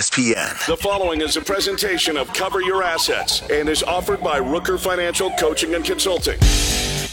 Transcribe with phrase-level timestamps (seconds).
[0.00, 0.66] ESPN.
[0.66, 5.30] The following is a presentation of Cover Your Assets and is offered by Rooker Financial
[5.32, 6.38] Coaching and Consulting.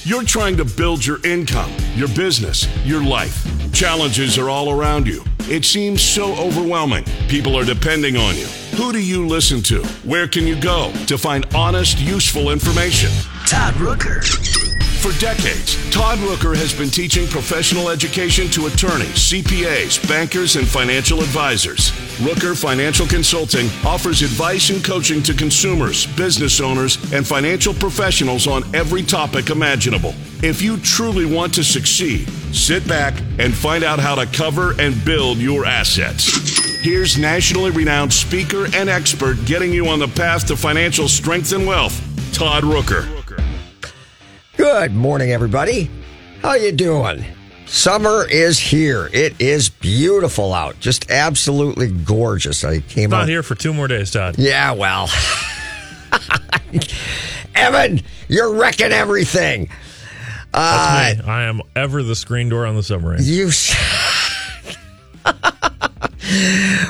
[0.03, 3.45] You're trying to build your income, your business, your life.
[3.73, 5.21] Challenges are all around you.
[5.50, 7.03] It seems so overwhelming.
[7.27, 8.47] People are depending on you.
[8.78, 9.84] Who do you listen to?
[10.06, 13.12] Where can you go to find honest, useful information?
[13.46, 14.66] Todd Rooker.
[14.98, 21.20] For decades, Todd Rooker has been teaching professional education to attorneys, CPAs, bankers, and financial
[21.20, 21.91] advisors.
[22.18, 28.63] Rooker Financial Consulting offers advice and coaching to consumers, business owners, and financial professionals on
[28.75, 30.16] every topic imaginable.
[30.41, 35.05] If you truly want to succeed, sit back and find out how to cover and
[35.05, 36.81] build your assets.
[36.81, 41.67] Here's nationally renowned speaker and expert getting you on the path to financial strength and
[41.67, 42.02] wealth,
[42.34, 43.16] Todd Rooker.
[44.57, 45.88] Good morning, everybody.
[46.41, 47.23] How you doing?
[47.67, 49.07] Summer is here.
[49.13, 50.80] It is beautiful out.
[50.80, 52.63] Just absolutely gorgeous.
[52.63, 54.35] I came Not out here for two more days, Todd.
[54.39, 55.09] Yeah, well.
[57.55, 59.69] Evan, you're wrecking everything.
[60.52, 61.25] Uh, That's me.
[61.31, 63.19] I am ever the screen door on the submarine.
[63.21, 63.52] You.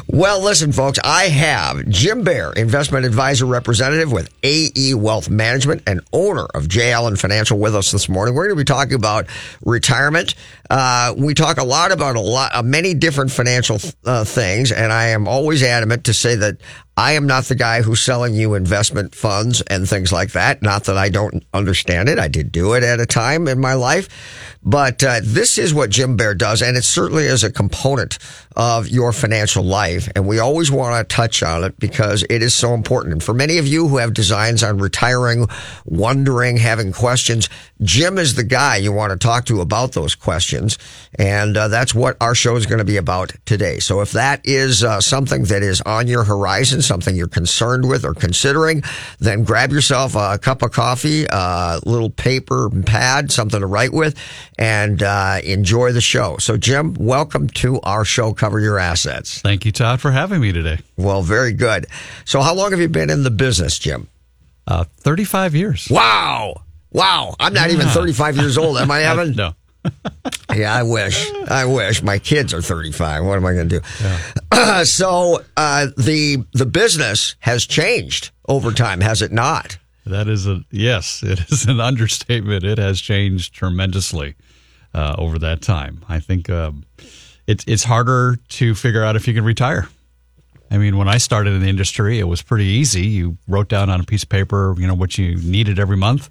[0.08, 6.02] well, listen, folks, I have Jim Bear, investment advisor representative with AE Wealth Management and
[6.12, 6.92] owner of J.
[6.92, 8.34] Alan Financial with us this morning.
[8.34, 9.28] We're going to be talking about
[9.64, 10.34] retirement.
[10.70, 14.92] Uh, we talk a lot about a lot, uh, many different financial uh, things, and
[14.92, 16.58] I am always adamant to say that
[17.00, 20.64] I am not the guy who's selling you investment funds and things like that.
[20.64, 22.18] Not that I don't understand it.
[22.18, 24.10] I did do it at a time in my life.
[24.64, 28.18] But uh, this is what Jim Bear does, and it certainly is a component
[28.56, 30.10] of your financial life.
[30.16, 33.14] And we always want to touch on it because it is so important.
[33.14, 35.46] And for many of you who have designs on retiring,
[35.86, 37.48] wondering, having questions,
[37.82, 40.57] Jim is the guy you want to talk to about those questions.
[41.16, 43.80] And uh, that's what our show is going to be about today.
[43.80, 48.04] So if that is uh, something that is on your horizon, something you're concerned with
[48.06, 48.84] or considering,
[49.20, 54.16] then grab yourself a cup of coffee, a little paper pad, something to write with,
[54.58, 56.38] and uh, enjoy the show.
[56.40, 59.42] So, Jim, welcome to our show, Cover Your Assets.
[59.42, 60.80] Thank you, Todd, for having me today.
[60.98, 61.88] Well, very good.
[62.26, 64.08] So, how long have you been in the business, Jim?
[64.66, 65.88] Uh, 35 years.
[65.90, 66.62] Wow.
[66.92, 67.36] Wow.
[67.40, 69.34] I'm not even 35 years old, am I, Evan?
[69.36, 69.54] No.
[70.56, 71.32] Yeah, I wish.
[71.50, 73.26] I wish my kids are 35.
[73.26, 74.86] What am I going to do?
[74.86, 79.78] so uh, the the business has changed over time, has it not?
[80.08, 82.64] That is a, yes, it is an understatement.
[82.64, 84.36] It has changed tremendously
[84.94, 86.04] uh, over that time.
[86.08, 86.86] I think um,
[87.46, 89.88] it's, it's harder to figure out if you can retire.
[90.70, 93.06] I mean, when I started in the industry, it was pretty easy.
[93.06, 96.30] You wrote down on a piece of paper, you know, what you needed every month,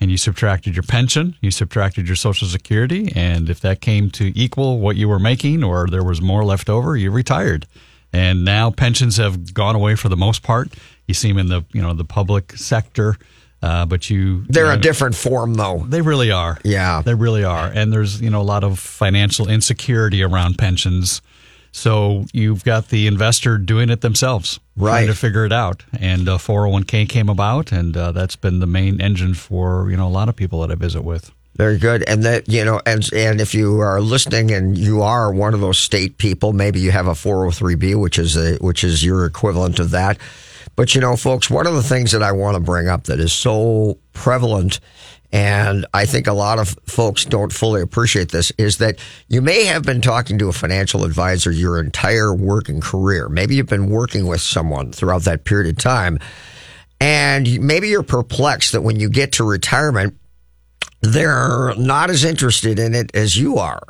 [0.00, 4.32] and you subtracted your pension, you subtracted your Social Security, and if that came to
[4.38, 7.66] equal what you were making, or there was more left over, you retired.
[8.12, 10.72] And now pensions have gone away for the most part.
[11.06, 13.16] You see them in the you know the public sector,
[13.62, 15.84] uh, but you They're you a different form, though.
[15.86, 16.58] they really are.
[16.64, 17.02] Yeah.
[17.02, 17.66] They really are.
[17.66, 21.20] And there's, you know, a lot of financial insecurity around pensions.
[21.72, 24.90] So you've got the investor doing it themselves, Right.
[24.92, 25.84] trying to figure it out.
[25.98, 30.06] And uh, 401k came about, and uh, that's been the main engine for, you know,
[30.06, 31.30] a lot of people that I visit with.
[31.56, 32.04] Very good.
[32.08, 35.60] And that, you know, and, and if you are listening and you are one of
[35.60, 39.78] those state people, maybe you have a 403B, which is a, which is your equivalent
[39.80, 40.18] of that.
[40.76, 43.18] But you know, folks, one of the things that I want to bring up that
[43.18, 44.78] is so prevalent
[45.32, 49.64] and I think a lot of folks don't fully appreciate this is that you may
[49.64, 53.28] have been talking to a financial advisor your entire working career.
[53.28, 56.18] Maybe you've been working with someone throughout that period of time.
[57.00, 60.16] And maybe you're perplexed that when you get to retirement,
[61.00, 63.82] they're not as interested in it as you are.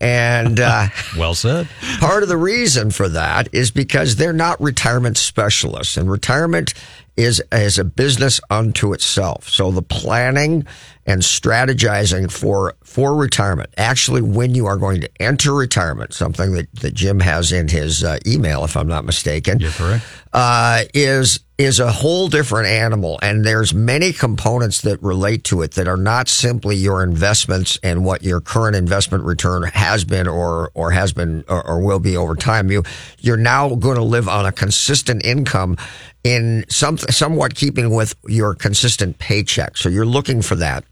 [0.00, 1.68] And uh, Well said.
[2.00, 5.96] part of the reason for that is because they're not retirement specialists.
[5.96, 6.74] And retirement
[7.16, 9.48] is, as a business unto itself.
[9.48, 10.66] So the planning
[11.06, 16.74] and strategizing for, for retirement, actually when you are going to enter retirement, something that,
[16.76, 20.04] that Jim has in his uh, email, if I'm not mistaken You're correct.
[20.32, 25.72] uh, is is a whole different animal, and there's many components that relate to it
[25.72, 30.70] that are not simply your investments and what your current investment return has been or
[30.74, 32.70] or has been or, or will be over time.
[32.70, 32.82] You
[33.20, 35.78] you're now going to live on a consistent income
[36.26, 39.76] in some somewhat keeping with your consistent paycheck.
[39.76, 40.82] So you're looking for that.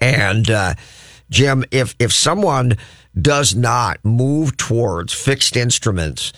[0.00, 0.74] And uh,
[1.28, 2.78] Jim, if if someone
[3.20, 6.32] does not move towards fixed instruments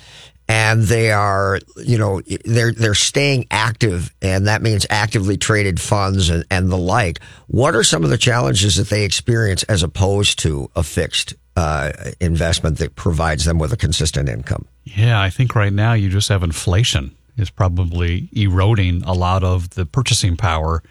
[0.48, 6.30] and they are, you know, they're they're staying active, and that means actively traded funds
[6.30, 7.20] and, and the like.
[7.46, 11.92] What are some of the challenges that they experience as opposed to a fixed uh,
[12.18, 14.66] investment that provides them with a consistent income.
[14.84, 19.70] Yeah, I think right now you just have inflation is probably eroding a lot of
[19.70, 20.82] the purchasing power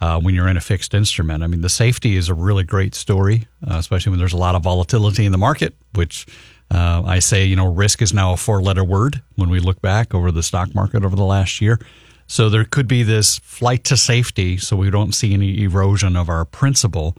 [0.00, 1.42] uh, when you're in a fixed instrument.
[1.42, 4.54] I mean, the safety is a really great story, uh, especially when there's a lot
[4.54, 6.26] of volatility in the market, which
[6.70, 9.80] uh, I say, you know, risk is now a four letter word when we look
[9.80, 11.78] back over the stock market over the last year.
[12.26, 16.28] So there could be this flight to safety so we don't see any erosion of
[16.28, 17.16] our principal.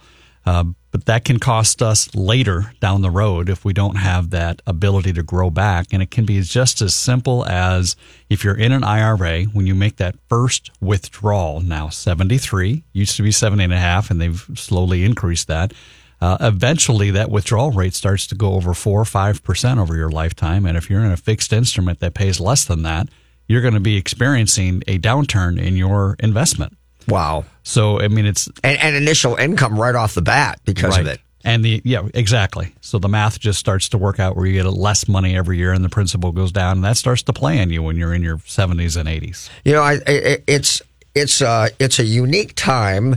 [0.97, 5.13] But that can cost us later down the road if we don't have that ability
[5.13, 5.93] to grow back.
[5.93, 7.95] And it can be just as simple as
[8.31, 13.21] if you're in an IRA, when you make that first withdrawal, now 73, used to
[13.21, 15.71] be 70 and a half, and they've slowly increased that.
[16.19, 20.09] Uh, eventually, that withdrawal rate starts to go over four or five percent over your
[20.09, 20.65] lifetime.
[20.65, 23.07] And if you're in a fixed instrument that pays less than that,
[23.47, 26.75] you're going to be experiencing a downturn in your investment.
[27.07, 27.45] Wow.
[27.63, 31.01] So I mean, it's and, and initial income right off the bat because right.
[31.01, 31.21] of it.
[31.43, 32.73] And the yeah, exactly.
[32.81, 35.71] So the math just starts to work out where you get less money every year,
[35.71, 38.21] and the principal goes down, and that starts to play on you when you're in
[38.21, 39.49] your 70s and 80s.
[39.63, 40.81] You know, I, I it's
[41.15, 43.15] it's uh it's a unique time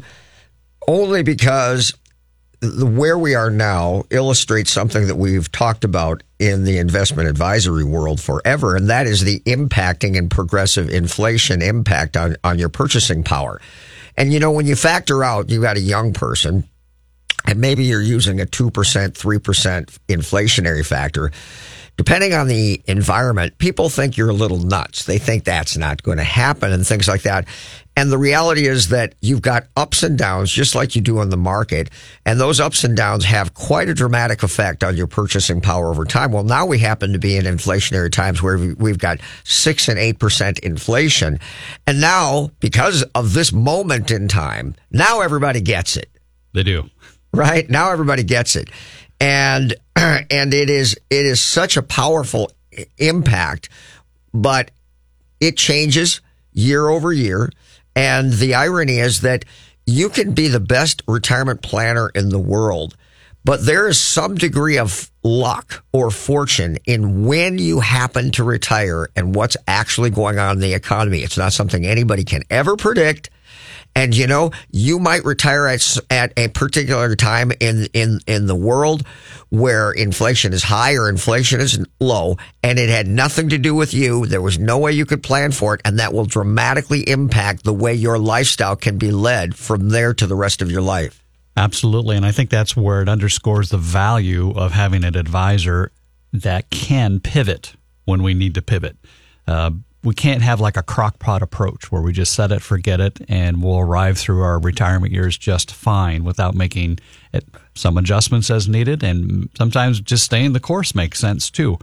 [0.86, 1.92] only because
[2.62, 8.20] where we are now illustrates something that we've talked about in the investment advisory world
[8.20, 13.60] forever, and that is the impacting and progressive inflation impact on, on your purchasing power.
[14.16, 16.68] And you know, when you factor out, you got a young person,
[17.46, 21.30] and maybe you're using a 2%, 3% inflationary factor.
[21.96, 25.04] Depending on the environment, people think you're a little nuts.
[25.04, 27.46] They think that's not going to happen and things like that.
[28.00, 31.28] And the reality is that you've got ups and downs, just like you do in
[31.28, 31.90] the market.
[32.24, 36.06] And those ups and downs have quite a dramatic effect on your purchasing power over
[36.06, 36.32] time.
[36.32, 40.60] Well, now we happen to be in inflationary times where we've got six and 8%
[40.60, 41.40] inflation.
[41.86, 46.08] And now, because of this moment in time, now everybody gets it.
[46.54, 46.88] They do.
[47.34, 47.68] Right?
[47.68, 48.70] Now everybody gets it.
[49.20, 52.50] And, and it is, it is such a powerful
[52.96, 53.68] impact,
[54.32, 54.70] but
[55.38, 56.22] it changes
[56.54, 57.50] year over year.
[57.94, 59.44] And the irony is that
[59.86, 62.96] you can be the best retirement planner in the world,
[63.44, 69.08] but there is some degree of luck or fortune in when you happen to retire
[69.16, 71.20] and what's actually going on in the economy.
[71.20, 73.30] It's not something anybody can ever predict.
[73.94, 78.54] And you know, you might retire at, at a particular time in, in, in the
[78.54, 79.04] world
[79.48, 83.92] where inflation is high or inflation is low and it had nothing to do with
[83.92, 84.26] you.
[84.26, 85.80] There was no way you could plan for it.
[85.84, 90.26] And that will dramatically impact the way your lifestyle can be led from there to
[90.26, 91.24] the rest of your life.
[91.56, 92.16] Absolutely.
[92.16, 95.90] And I think that's where it underscores the value of having an advisor
[96.32, 98.96] that can pivot when we need to pivot.
[99.46, 99.72] Uh,
[100.02, 103.62] we can't have like a crockpot approach where we just set it, forget it, and
[103.62, 106.98] we'll arrive through our retirement years just fine without making
[107.32, 107.44] it,
[107.74, 109.02] some adjustments as needed.
[109.02, 111.78] And sometimes just staying the course makes sense too.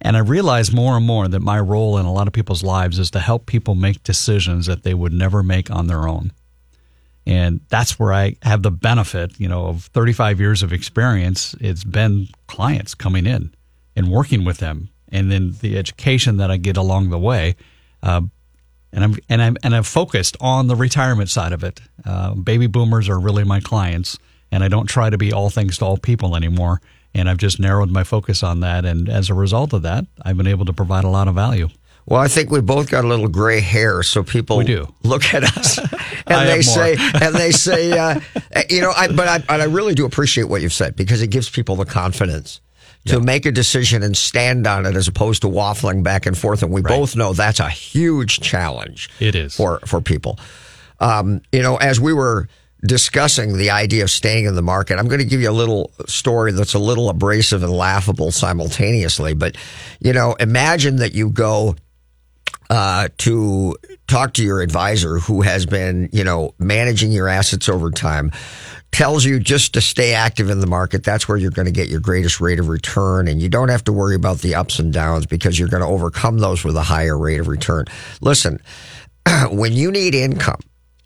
[0.00, 2.98] And I realize more and more that my role in a lot of people's lives
[2.98, 6.32] is to help people make decisions that they would never make on their own.
[7.26, 11.54] And that's where I have the benefit, you know, of 35 years of experience.
[11.60, 13.52] It's been clients coming in
[13.96, 17.56] and working with them and then the education that I get along the way.
[18.02, 18.22] Uh,
[18.92, 21.80] and I'm and I'm and I'm focused on the retirement side of it.
[22.04, 24.18] Uh, baby boomers are really my clients,
[24.50, 26.80] and I don't try to be all things to all people anymore.
[27.14, 30.36] And I've just narrowed my focus on that, and as a result of that, I've
[30.36, 31.68] been able to provide a lot of value.
[32.06, 34.94] Well, I think we both got a little gray hair, so people we do.
[35.02, 35.78] look at us
[36.26, 38.20] and they say, and they say, uh,
[38.70, 41.28] you know, I, but I, but I really do appreciate what you've said because it
[41.28, 42.60] gives people the confidence
[43.06, 46.62] to make a decision and stand on it as opposed to waffling back and forth.
[46.62, 46.96] And we right.
[46.96, 49.10] both know that's a huge challenge.
[49.20, 50.38] It is for for people.
[51.00, 52.48] Um, you know, as we were
[52.86, 55.92] discussing the idea of staying in the market, I'm going to give you a little
[56.06, 59.34] story that's a little abrasive and laughable simultaneously.
[59.34, 59.56] But
[60.00, 61.76] you know, imagine that you go
[62.70, 63.76] uh, to
[64.08, 68.32] talk to your advisor who has been, you know, managing your assets over time,
[68.96, 71.04] tells you just to stay active in the market.
[71.04, 73.28] That's where you're going to get your greatest rate of return.
[73.28, 75.86] And you don't have to worry about the ups and downs because you're going to
[75.86, 77.84] overcome those with a higher rate of return.
[78.22, 78.58] Listen,
[79.50, 80.60] when you need income,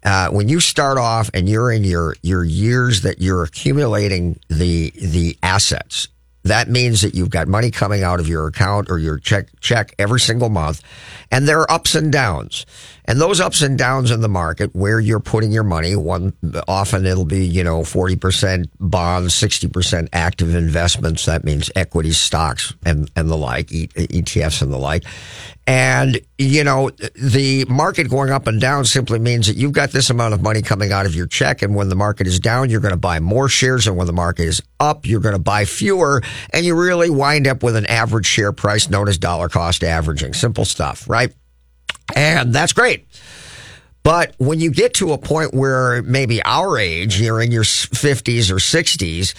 [0.05, 4.91] uh, when you start off and you're in your, your years that you're accumulating the,
[4.91, 6.07] the assets,
[6.45, 9.95] that means that you've got money coming out of your account or your check check
[9.99, 10.83] every single month
[11.31, 12.65] and there are ups and downs
[13.11, 16.33] and those ups and downs in the market where you're putting your money one
[16.69, 23.11] often it'll be you know 40% bonds 60% active investments that means equity stocks and
[23.17, 25.05] and the like ETFs and the like
[25.71, 30.11] And, you know, the market going up and down simply means that you've got this
[30.11, 31.63] amount of money coming out of your check.
[31.63, 33.87] And when the market is down, you're going to buy more shares.
[33.87, 36.23] And when the market is up, you're going to buy fewer.
[36.53, 40.35] And you really wind up with an average share price known as dollar cost averaging.
[40.35, 41.33] Simple stuff, right?
[42.17, 43.07] And that's great.
[44.03, 48.51] But when you get to a point where maybe our age, you're in your 50s
[48.51, 49.35] or 60s,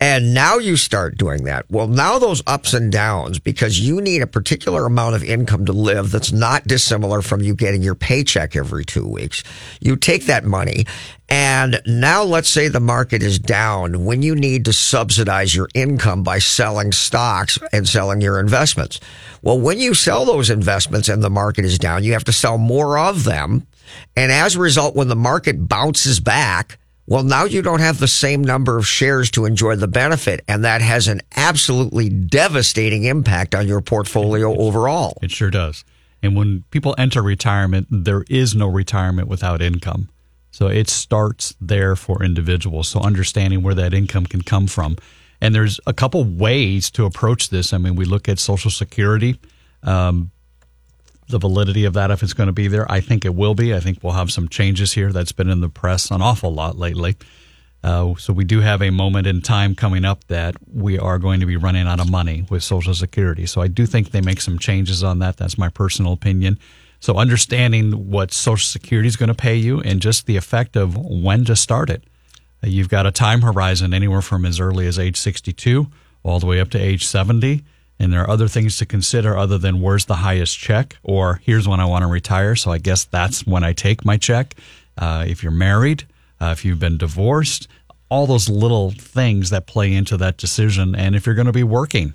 [0.00, 1.66] and now you start doing that.
[1.70, 5.72] Well, now those ups and downs, because you need a particular amount of income to
[5.72, 9.42] live that's not dissimilar from you getting your paycheck every two weeks.
[9.80, 10.86] You take that money
[11.28, 16.22] and now let's say the market is down when you need to subsidize your income
[16.22, 19.00] by selling stocks and selling your investments.
[19.42, 22.56] Well, when you sell those investments and the market is down, you have to sell
[22.56, 23.66] more of them.
[24.16, 28.06] And as a result, when the market bounces back, well, now you don't have the
[28.06, 33.54] same number of shares to enjoy the benefit, and that has an absolutely devastating impact
[33.54, 35.16] on your portfolio overall.
[35.22, 35.84] It sure does.
[36.22, 40.10] And when people enter retirement, there is no retirement without income.
[40.50, 42.88] So it starts there for individuals.
[42.88, 44.96] So understanding where that income can come from.
[45.40, 47.72] And there's a couple ways to approach this.
[47.72, 49.38] I mean, we look at Social Security.
[49.82, 50.30] Um,
[51.28, 52.90] the validity of that if it's going to be there.
[52.90, 53.74] I think it will be.
[53.74, 55.12] I think we'll have some changes here.
[55.12, 57.16] That's been in the press an awful lot lately.
[57.84, 61.40] Uh, so we do have a moment in time coming up that we are going
[61.40, 63.46] to be running out of money with Social Security.
[63.46, 65.36] So I do think they make some changes on that.
[65.36, 66.58] That's my personal opinion.
[66.98, 70.96] So understanding what Social Security is going to pay you and just the effect of
[70.96, 72.02] when to start it.
[72.64, 75.86] Uh, you've got a time horizon anywhere from as early as age 62
[76.24, 77.64] all the way up to age 70
[77.98, 81.66] and there are other things to consider other than where's the highest check or here's
[81.66, 82.54] when I want to retire.
[82.54, 84.54] So I guess that's when I take my check.
[84.96, 86.06] Uh, if you're married,
[86.40, 87.66] uh, if you've been divorced,
[88.08, 90.94] all those little things that play into that decision.
[90.94, 92.14] And if you're going to be working.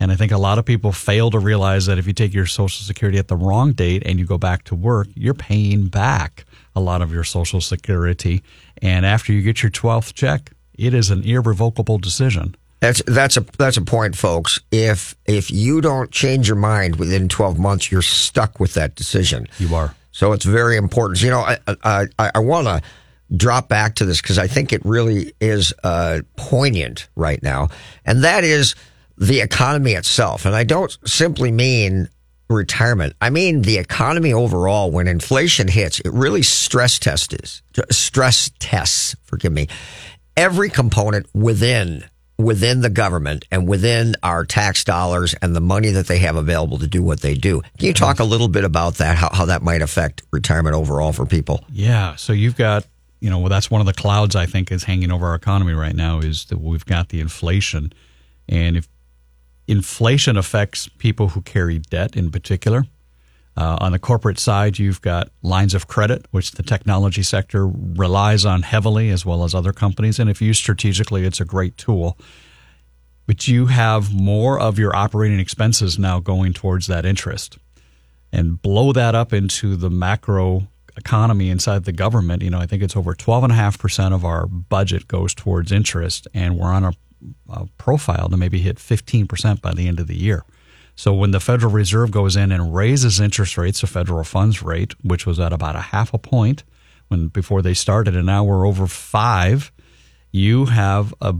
[0.00, 2.46] And I think a lot of people fail to realize that if you take your
[2.46, 6.44] Social Security at the wrong date and you go back to work, you're paying back
[6.74, 8.42] a lot of your Social Security.
[8.80, 12.56] And after you get your 12th check, it is an irrevocable decision.
[12.82, 14.58] That's that's a that's a point, folks.
[14.72, 19.46] If if you don't change your mind within 12 months, you're stuck with that decision.
[19.60, 19.94] You are.
[20.10, 21.22] So it's very important.
[21.22, 22.82] You know, I I, I want to
[23.36, 27.68] drop back to this because I think it really is uh, poignant right now,
[28.04, 28.74] and that is
[29.16, 30.44] the economy itself.
[30.44, 32.08] And I don't simply mean
[32.50, 33.14] retirement.
[33.20, 34.90] I mean the economy overall.
[34.90, 37.62] When inflation hits, it really stress tests
[37.92, 39.14] stress tests.
[39.22, 39.68] Forgive me.
[40.36, 42.06] Every component within
[42.42, 46.78] within the government and within our tax dollars and the money that they have available
[46.78, 47.62] to do what they do.
[47.78, 51.12] Can you talk a little bit about that, how, how that might affect retirement overall
[51.12, 51.64] for people?
[51.70, 52.16] Yeah.
[52.16, 52.86] So you've got,
[53.20, 55.72] you know, well, that's one of the clouds I think is hanging over our economy
[55.72, 57.92] right now is that we've got the inflation.
[58.48, 58.88] And if
[59.68, 62.84] inflation affects people who carry debt in particular,
[63.56, 68.44] uh, on the corporate side, you've got lines of credit, which the technology sector relies
[68.44, 70.18] on heavily, as well as other companies.
[70.18, 72.16] And if used strategically, it's a great tool.
[73.26, 77.58] But you have more of your operating expenses now going towards that interest.
[78.32, 82.42] And blow that up into the macro economy inside the government.
[82.42, 86.72] You know, I think it's over 12.5% of our budget goes towards interest, and we're
[86.72, 86.92] on a,
[87.50, 90.44] a profile to maybe hit 15% by the end of the year.
[90.94, 94.94] So when the Federal Reserve goes in and raises interest rates, the federal funds rate,
[95.02, 96.64] which was at about a half a point
[97.08, 99.72] when before they started, and now we're over five,
[100.30, 101.34] you have a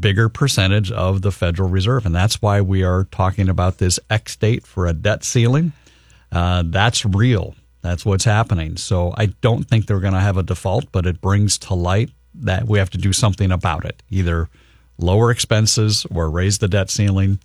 [0.00, 4.36] bigger percentage of the Federal Reserve, and that's why we are talking about this X
[4.36, 5.72] date for a debt ceiling.
[6.32, 7.54] Uh, that's real.
[7.82, 8.76] That's what's happening.
[8.76, 12.10] So I don't think they're going to have a default, but it brings to light
[12.34, 14.48] that we have to do something about it, either
[14.98, 17.38] lower expenses or raise the debt ceiling.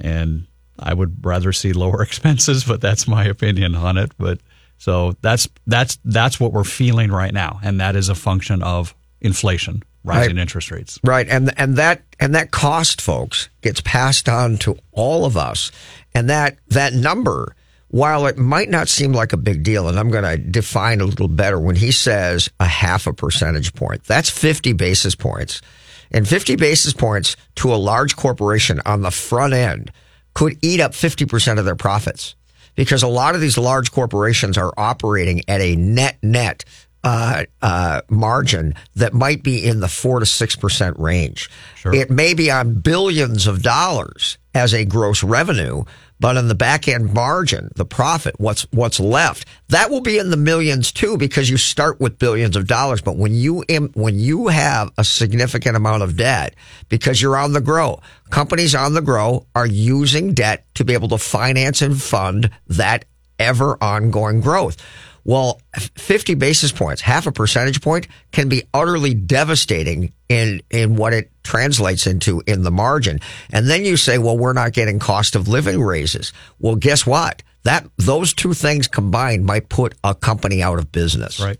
[0.00, 0.47] And
[0.78, 4.12] I would rather see lower expenses, but that's my opinion on it.
[4.18, 4.40] But
[4.78, 8.94] so that's that's that's what we're feeling right now, and that is a function of
[9.20, 10.42] inflation, rising right.
[10.42, 10.98] interest rates.
[11.04, 15.70] Right, and and that and that cost, folks, gets passed on to all of us,
[16.14, 17.54] and that that number.
[17.90, 21.06] While it might not seem like a big deal, and I'm going to define a
[21.06, 25.62] little better, when he says a half a percentage point, that's 50 basis points.
[26.10, 29.90] And 50 basis points to a large corporation on the front end
[30.38, 32.36] could eat up 50% of their profits
[32.76, 36.64] because a lot of these large corporations are operating at a net net
[37.02, 41.50] uh, uh, margin that might be in the four to six percent range.
[41.74, 41.92] Sure.
[41.92, 45.82] It may be on billions of dollars as a gross revenue,
[46.20, 50.30] But on the back end margin, the profit, what's what's left, that will be in
[50.30, 53.00] the millions too, because you start with billions of dollars.
[53.00, 56.54] But when you when you have a significant amount of debt,
[56.88, 61.08] because you're on the grow, companies on the grow are using debt to be able
[61.08, 63.04] to finance and fund that
[63.38, 64.76] ever ongoing growth.
[65.24, 71.12] Well, 50 basis points, half a percentage point can be utterly devastating in, in what
[71.12, 73.20] it translates into in the margin.
[73.50, 76.32] And then you say, well, we're not getting cost of living raises.
[76.58, 77.42] Well, guess what?
[77.64, 81.40] That, those two things combined might put a company out of business.
[81.40, 81.58] Right.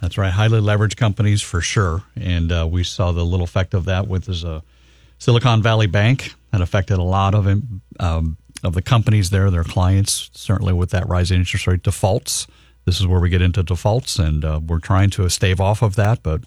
[0.00, 0.32] That's right.
[0.32, 2.02] Highly leveraged companies for sure.
[2.16, 4.44] And uh, we saw the little effect of that with this,
[5.18, 7.46] Silicon Valley Bank that affected a lot of
[8.00, 12.46] um, of the companies there, their clients, certainly with that rising interest rate defaults
[12.86, 15.96] this is where we get into defaults, and uh, we're trying to stave off of
[15.96, 16.42] that, but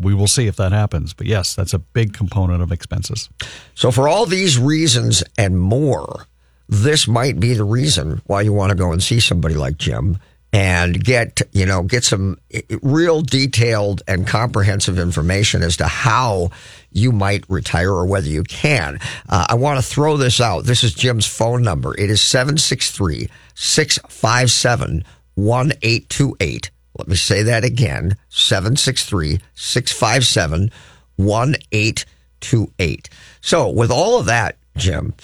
[0.00, 1.12] we will see if that happens.
[1.12, 3.28] But yes, that's a big component of expenses.
[3.74, 6.26] So, for all these reasons and more,
[6.66, 10.18] this might be the reason why you want to go and see somebody like Jim
[10.52, 12.38] and get you know get some
[12.82, 16.50] real detailed and comprehensive information as to how
[16.90, 18.98] you might retire or whether you can.
[19.28, 20.64] Uh, I want to throw this out.
[20.64, 21.98] This is Jim's phone number.
[21.98, 25.04] It is 763 657
[25.34, 26.70] 1828.
[26.98, 30.70] Let me say that again 763 657
[31.16, 33.10] 1828.
[33.40, 35.14] So, with all of that, Jim,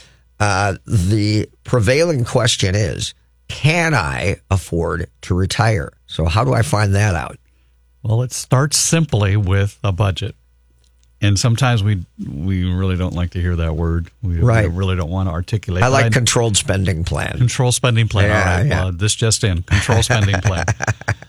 [0.41, 3.13] uh, the prevailing question is
[3.49, 5.93] can I afford to retire?
[6.07, 7.39] So, how do I find that out?
[8.03, 10.35] Well, it starts simply with a budget
[11.21, 14.11] and sometimes we we really don't like to hear that word.
[14.23, 14.71] We, right.
[14.71, 15.83] we really don't want to articulate.
[15.83, 17.37] I like I, controlled spending plan.
[17.39, 18.29] Control spending plan.
[18.29, 18.67] Yeah, All right.
[18.67, 18.85] Yeah.
[18.85, 19.63] Well, this just in.
[19.63, 20.67] Control spending plan.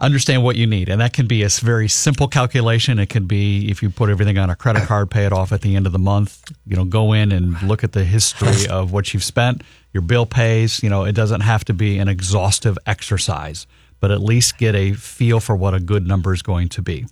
[0.00, 3.00] Understand what you need, and that can be a very simple calculation.
[3.00, 5.62] It can be if you put everything on a credit card, pay it off at
[5.62, 6.52] the end of the month.
[6.66, 9.62] You know, go in and look at the history of what you've spent.
[9.92, 10.84] Your bill pays.
[10.84, 13.66] You know, it doesn't have to be an exhaustive exercise,
[13.98, 17.06] but at least get a feel for what a good number is going to be.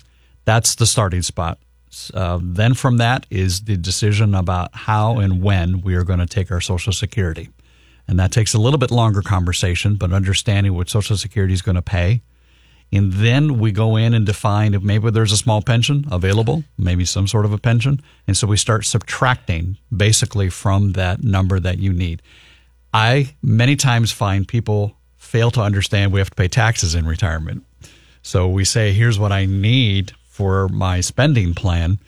[0.44, 1.58] That's the starting spot.
[2.14, 6.26] Uh, then from that is the decision about how and when we are going to
[6.26, 7.48] take our Social Security.
[8.06, 11.74] And that takes a little bit longer conversation, but understanding what Social Security is going
[11.74, 12.22] to pay.
[12.92, 17.04] And then we go in and define if maybe there's a small pension available, maybe
[17.04, 18.00] some sort of a pension.
[18.26, 22.22] And so we start subtracting basically from that number that you need.
[22.94, 27.64] I many times find people fail to understand we have to pay taxes in retirement.
[28.22, 31.98] So we say, here's what I need for my spending plan.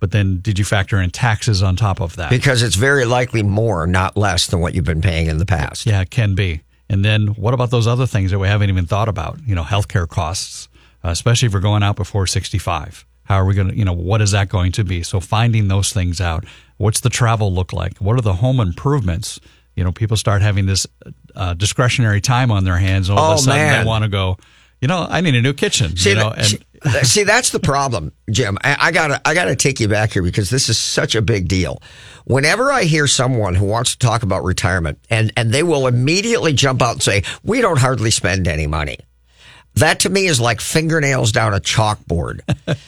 [0.00, 2.30] But then did you factor in taxes on top of that?
[2.30, 5.86] Because it's very likely more, not less than what you've been paying in the past.
[5.86, 6.62] Yeah, it can be.
[6.92, 9.38] And then what about those other things that we haven't even thought about?
[9.46, 10.68] You know, healthcare costs,
[11.02, 13.06] uh, especially if we're going out before 65.
[13.24, 15.02] How are we going to, you know, what is that going to be?
[15.02, 16.44] So finding those things out.
[16.76, 17.96] What's the travel look like?
[17.96, 19.40] What are the home improvements?
[19.74, 20.86] You know, people start having this
[21.34, 23.08] uh, discretionary time on their hands.
[23.08, 23.84] All oh, of a sudden man.
[23.84, 24.36] they want to go,
[24.82, 25.96] you know, I need a new kitchen.
[25.96, 26.62] See, you know, and
[27.02, 28.58] see, that's the problem, Jim.
[28.62, 31.48] I, I, gotta, I gotta take you back here because this is such a big
[31.48, 31.80] deal.
[32.24, 36.52] Whenever I hear someone who wants to talk about retirement, and and they will immediately
[36.52, 38.98] jump out and say, "We don't hardly spend any money."
[39.74, 42.40] That to me is like fingernails down a chalkboard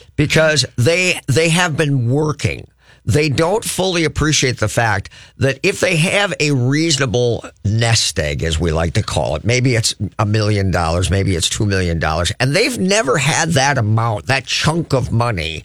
[0.17, 2.69] because they they have been working
[3.05, 8.59] they don't fully appreciate the fact that if they have a reasonable nest egg, as
[8.59, 12.33] we like to call it, maybe it's a million dollars, maybe it's two million dollars,
[12.41, 15.65] and they've never had that amount, that chunk of money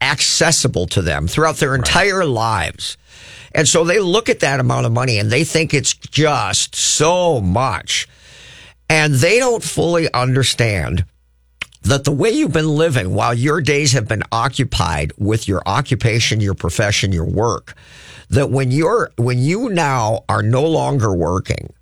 [0.00, 2.28] accessible to them throughout their entire right.
[2.28, 2.96] lives.
[3.54, 7.40] And so they look at that amount of money and they think it's just so
[7.40, 8.08] much.
[8.88, 11.04] And they don't fully understand
[11.82, 16.40] that the way you've been living while your days have been occupied with your occupation,
[16.40, 17.74] your profession, your work,
[18.30, 21.72] that when you're, when you now are no longer working,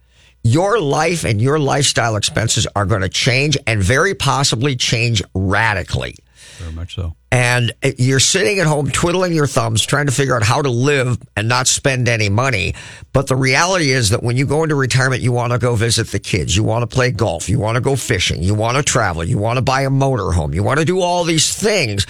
[0.42, 6.14] your life and your lifestyle expenses are going to change and very possibly change radically.
[6.60, 7.14] Very much so.
[7.32, 11.18] And you're sitting at home twiddling your thumbs, trying to figure out how to live
[11.36, 12.74] and not spend any money.
[13.12, 16.08] But the reality is that when you go into retirement, you want to go visit
[16.08, 16.56] the kids.
[16.56, 17.48] You want to play golf.
[17.48, 18.42] You want to go fishing.
[18.42, 19.24] You want to travel.
[19.24, 20.52] You want to buy a motor home.
[20.52, 22.06] You want to do all these things.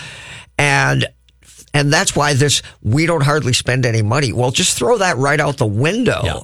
[0.58, 1.06] And
[1.72, 4.32] and that's why this, we don't hardly spend any money.
[4.32, 6.20] Well, just throw that right out the window.
[6.24, 6.40] Yeah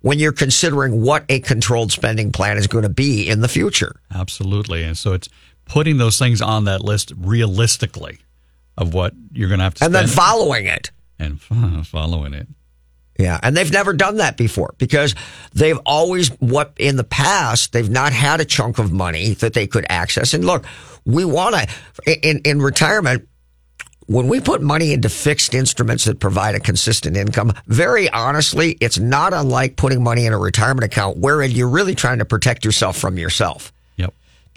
[0.00, 4.00] when you're considering what a controlled spending plan is going to be in the future.
[4.14, 4.82] Absolutely.
[4.84, 5.28] And so it's
[5.68, 8.18] putting those things on that list realistically
[8.76, 11.40] of what you're going to have to and then following it and
[11.86, 12.48] following it.
[13.18, 15.16] Yeah, and they've never done that before because
[15.52, 19.66] they've always what in the past they've not had a chunk of money that they
[19.66, 20.34] could access.
[20.34, 20.64] And look,
[21.04, 23.26] we want to in in retirement
[24.06, 28.98] when we put money into fixed instruments that provide a consistent income, very honestly, it's
[28.98, 32.96] not unlike putting money in a retirement account wherein you're really trying to protect yourself
[32.96, 33.70] from yourself.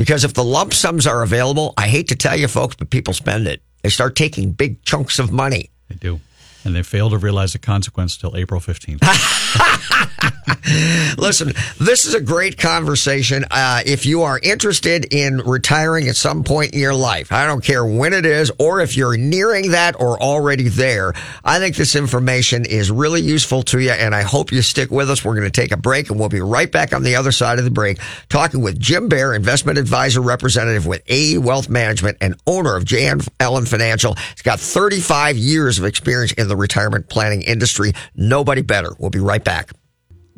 [0.02, 3.14] Because if the lump sums are available, I hate to tell you folks, but people
[3.14, 3.62] spend it.
[3.84, 5.70] They start taking big chunks of money.
[5.90, 6.20] They do.
[6.64, 9.02] And they fail to realize the consequence till April 15th.
[11.18, 13.46] Listen, this is a great conversation.
[13.50, 17.64] Uh, if you are interested in retiring at some point in your life, I don't
[17.64, 21.96] care when it is, or if you're nearing that or already there, I think this
[21.96, 25.26] information is really useful to you, and I hope you stick with us.
[25.26, 27.58] We're going to take a break, and we'll be right back on the other side
[27.58, 32.36] of the break talking with Jim Bear, investment advisor representative with AE Wealth Management and
[32.46, 33.12] owner of J.
[33.40, 34.14] Alan Financial.
[34.14, 37.94] He's got 35 years of experience in the retirement planning industry.
[38.16, 38.92] Nobody better.
[39.00, 39.72] We'll be right back.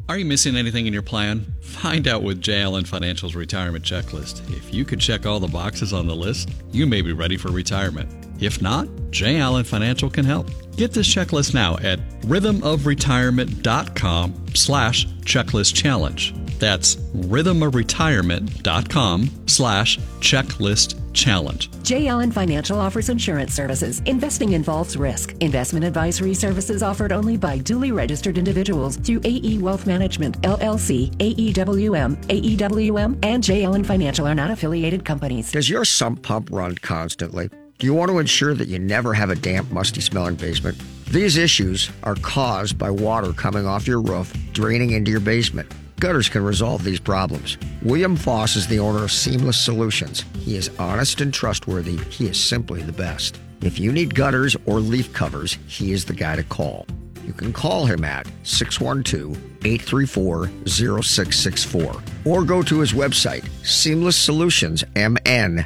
[0.10, 1.46] Are you missing anything in your plan?
[1.62, 2.62] Find out with J.
[2.62, 4.48] Alan Financial's retirement checklist.
[4.56, 7.52] If you could check all the boxes on the list, you may be ready for
[7.52, 8.12] retirement.
[8.40, 9.40] If not, J.
[9.40, 10.50] Alan Financial can help.
[10.76, 16.34] Get this checklist now at rhythmofretirement.com slash checklist challenge.
[16.58, 21.70] That's rhythmofretirement.com slash checklist challenge.
[21.84, 22.08] J.
[22.08, 24.02] Alan Financial offers insurance services.
[24.06, 25.36] Investing involves risk.
[25.42, 32.16] Investment advisory services offered only by duly registered individuals through AE Wealth Management, LLC, AEWM,
[32.28, 33.66] AEWM, and J.
[33.66, 35.52] Alan Financial are not affiliated companies.
[35.52, 37.52] Does your sump pump run constantly?
[37.80, 40.78] Do you want to ensure that you never have a damp, musty smelling basement?
[41.10, 45.72] These issues are caused by water coming off your roof, draining into your basement.
[46.00, 47.58] Gutters can resolve these problems.
[47.82, 50.24] William Foss is the owner of Seamless Solutions.
[50.40, 51.98] He is honest and trustworthy.
[52.10, 53.40] He is simply the best.
[53.62, 56.86] If you need gutters or leaf covers, he is the guy to call.
[57.26, 65.66] You can call him at 612 834 0664 or go to his website, seamlesssolutionsmn.com.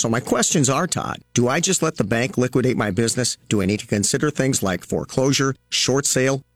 [0.00, 3.36] So my questions are, Todd, do I just let the bank liquidate my business?
[3.50, 6.40] Do I need to consider things like foreclosure, short sale,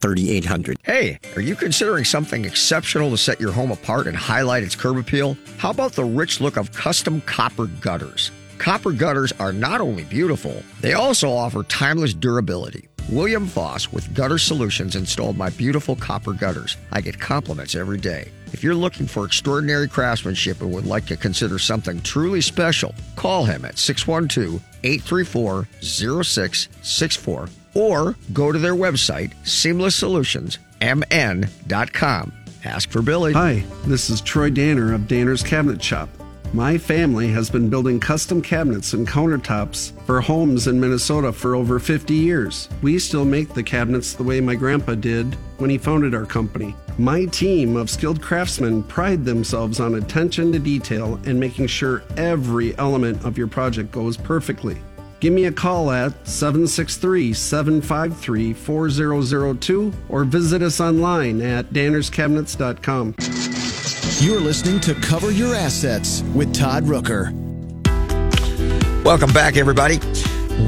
[0.00, 0.76] 3800.
[0.82, 4.98] Hey, are you considering something exceptional to set your home apart and highlight its curb
[4.98, 5.36] appeal?
[5.58, 8.30] How about the rich look of custom copper gutters?
[8.58, 12.88] Copper gutters are not only beautiful, they also offer timeless durability.
[13.10, 16.76] William Foss with Gutter Solutions installed my beautiful copper gutters.
[16.90, 18.32] I get compliments every day.
[18.52, 23.44] If you're looking for extraordinary craftsmanship and would like to consider something truly special, call
[23.44, 32.32] him at 612 834 0664 or go to their website, seamlesssolutions.mn.com.
[32.64, 33.32] Ask for Billy.
[33.34, 36.08] Hi, this is Troy Danner of Danner's Cabinet Shop.
[36.52, 41.78] My family has been building custom cabinets and countertops for homes in Minnesota for over
[41.78, 42.68] 50 years.
[42.82, 46.74] We still make the cabinets the way my grandpa did when he founded our company.
[46.98, 52.76] My team of skilled craftsmen pride themselves on attention to detail and making sure every
[52.78, 54.78] element of your project goes perfectly.
[55.18, 63.14] Give me a call at 763 753 4002 or visit us online at dannerscabinets.com.
[64.26, 67.32] You're listening to Cover Your Assets with Todd Rooker.
[69.04, 70.00] Welcome back, everybody.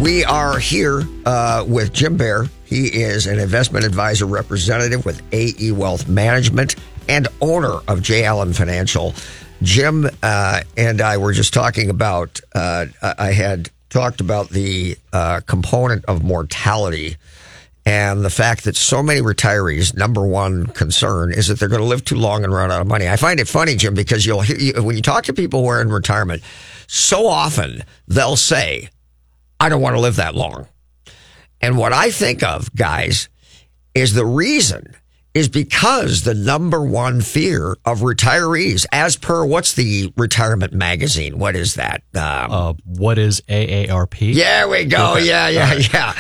[0.01, 2.47] We are here uh, with Jim Bear.
[2.65, 6.77] He is an investment advisor representative with AE Wealth Management
[7.09, 8.25] and owner of J.
[8.25, 9.15] Alan Financial.
[9.63, 15.41] Jim uh, and I were just talking about, uh, I had talked about the uh,
[15.47, 17.17] component of mortality
[17.89, 21.87] and the fact that so many retirees, number one concern is that they're going to
[21.87, 23.09] live too long and run out of money.
[23.09, 25.81] I find it funny, Jim, because you'll hear, when you talk to people who are
[25.81, 26.43] in retirement,
[26.87, 28.91] so often they'll say,
[29.59, 30.67] I don't want to live that long.
[31.63, 33.31] And what I think of, guys,
[33.95, 34.95] is the reason
[35.35, 41.39] is because the number one fear of retirees, as per what's the retirement magazine?
[41.39, 42.03] What is that?
[42.15, 44.35] Um, Uh, what is AARP?
[44.35, 45.17] yeah, we go.
[45.17, 46.13] Yeah, yeah, yeah.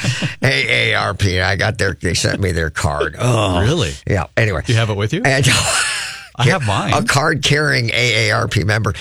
[0.42, 1.42] AARP.
[1.42, 3.16] I got their, they sent me their card.
[3.30, 3.92] Oh, Really?
[4.06, 4.26] Yeah.
[4.36, 4.62] Anyway.
[4.64, 5.22] Do you have it with you?
[5.24, 5.46] And
[6.38, 6.94] I have mine.
[6.94, 8.94] A card carrying AARP member.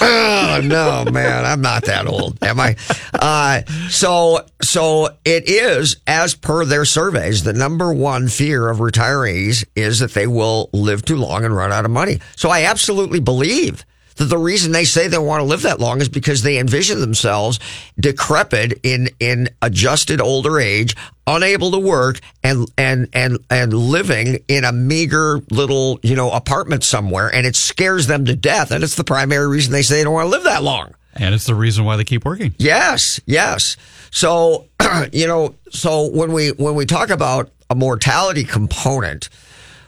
[0.00, 2.76] Oh no, man, I'm not that old, am I?
[3.14, 9.64] Uh, so, so it is as per their surveys, the number one fear of retirees
[9.74, 12.20] is that they will live too long and run out of money.
[12.36, 13.84] So I absolutely believe
[14.16, 17.00] that the reason they say they want to live that long is because they envision
[17.00, 17.58] themselves
[17.98, 20.96] decrepit in in adjusted older age,
[21.26, 26.84] unable to work and and and and living in a meager little, you know, apartment
[26.84, 30.04] somewhere and it scares them to death and it's the primary reason they say they
[30.04, 30.94] don't want to live that long.
[31.14, 32.54] And it's the reason why they keep working.
[32.58, 33.76] Yes, yes.
[34.10, 34.66] So,
[35.12, 39.28] you know, so when we when we talk about a mortality component,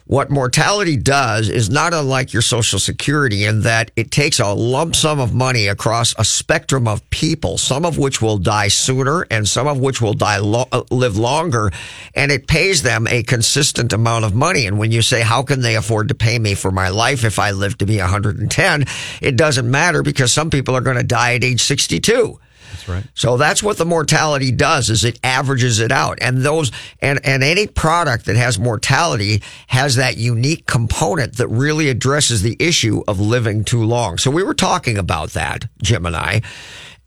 [0.06, 4.94] what mortality does is not unlike your social security in that it takes a lump
[4.94, 9.48] sum of money across a spectrum of people, some of which will die sooner and
[9.48, 11.70] some of which will die lo- uh, live longer,
[12.14, 14.66] and it pays them a consistent amount of money.
[14.66, 17.38] And when you say, how can they afford to pay me for my life if
[17.38, 18.84] I live to be 110?
[19.22, 22.38] It doesn't matter because some people are going to die at age 62.
[22.74, 23.04] That's right.
[23.14, 26.18] So that's what the mortality does is it averages it out.
[26.20, 31.88] And those and, and any product that has mortality has that unique component that really
[31.88, 34.18] addresses the issue of living too long.
[34.18, 36.42] So we were talking about that, Jim and I.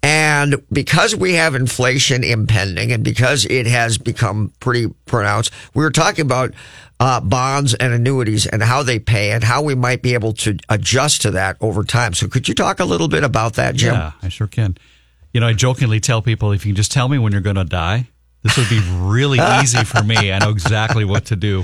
[0.02, 5.92] And because we have inflation impending and because it has become pretty pronounced, we were
[5.92, 6.54] talking about
[7.00, 10.58] uh, bonds and annuities and how they pay and how we might be able to
[10.70, 12.14] adjust to that over time.
[12.14, 13.96] So could you talk a little bit about that, Jim?
[13.96, 14.78] Yeah, I sure can.
[15.38, 17.58] You know, I jokingly tell people if you can just tell me when you're going
[17.58, 18.08] to die,
[18.42, 20.32] this would be really easy for me.
[20.32, 21.60] I know exactly what to do.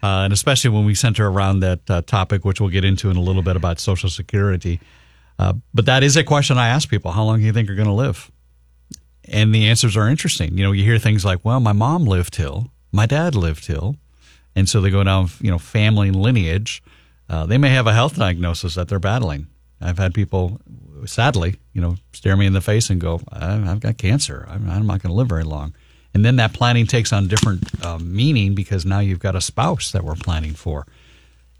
[0.00, 3.16] Uh, and especially when we center around that uh, topic, which we'll get into in
[3.16, 4.78] a little bit about Social Security.
[5.36, 7.74] Uh, but that is a question I ask people how long do you think you're
[7.74, 8.30] going to live?
[9.24, 10.56] And the answers are interesting.
[10.56, 13.96] You know, you hear things like, well, my mom lived till, my dad lived till.
[14.54, 16.84] And so they go down, you know, family lineage.
[17.28, 19.48] Uh, they may have a health diagnosis that they're battling.
[19.80, 20.60] I've had people,
[21.06, 24.46] sadly, you know, stare me in the face and go, I've got cancer.
[24.48, 25.74] I'm, not going to live very long.
[26.14, 29.92] And then that planning takes on different uh, meaning because now you've got a spouse
[29.92, 30.86] that we're planning for.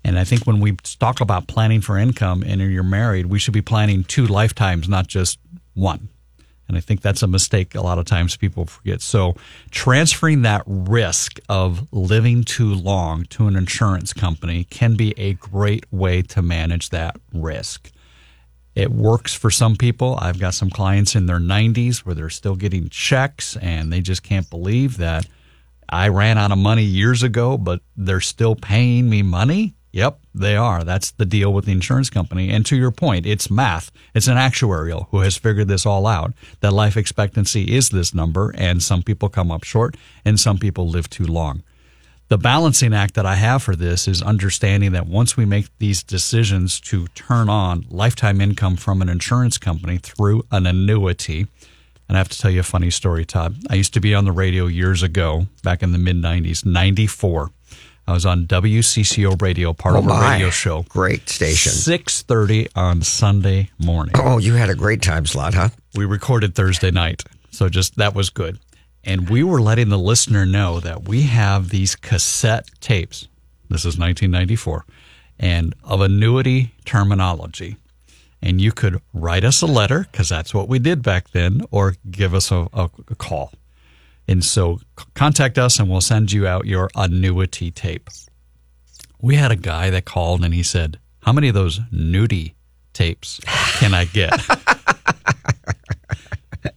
[0.04, 3.54] And I think when we talk about planning for income and you're married, we should
[3.54, 5.38] be planning two lifetimes, not just
[5.74, 6.08] one.
[6.68, 9.00] And I think that's a mistake a lot of times people forget.
[9.00, 9.34] So
[9.70, 15.86] transferring that risk of living too long to an insurance company can be a great
[15.90, 17.90] way to manage that risk.
[18.78, 20.16] It works for some people.
[20.20, 24.22] I've got some clients in their 90s where they're still getting checks and they just
[24.22, 25.26] can't believe that
[25.88, 29.74] I ran out of money years ago, but they're still paying me money.
[29.90, 30.84] Yep, they are.
[30.84, 32.50] That's the deal with the insurance company.
[32.50, 33.90] And to your point, it's math.
[34.14, 38.54] It's an actuarial who has figured this all out that life expectancy is this number,
[38.56, 41.64] and some people come up short and some people live too long.
[42.28, 46.02] The balancing act that I have for this is understanding that once we make these
[46.02, 51.46] decisions to turn on lifetime income from an insurance company through an annuity,
[52.06, 53.56] and I have to tell you a funny story, Todd.
[53.70, 57.50] I used to be on the radio years ago, back in the mid 90s, 94.
[58.06, 60.82] I was on WCCO radio, part Oh, of a radio show.
[60.88, 61.72] Great station.
[61.72, 64.14] 6:30 on Sunday morning.
[64.18, 65.68] Oh, you had a great time slot, huh?
[65.94, 67.22] We recorded Thursday night.
[67.50, 68.58] So just that was good.
[69.04, 73.28] And we were letting the listener know that we have these cassette tapes.
[73.68, 74.84] This is 1994
[75.38, 77.76] and of annuity terminology.
[78.40, 81.94] And you could write us a letter because that's what we did back then or
[82.10, 83.52] give us a, a, call.
[84.28, 84.80] And so
[85.14, 88.08] contact us and we'll send you out your annuity tape.
[89.20, 92.54] We had a guy that called and he said, How many of those nudie
[92.92, 93.40] tapes
[93.78, 94.38] can I get?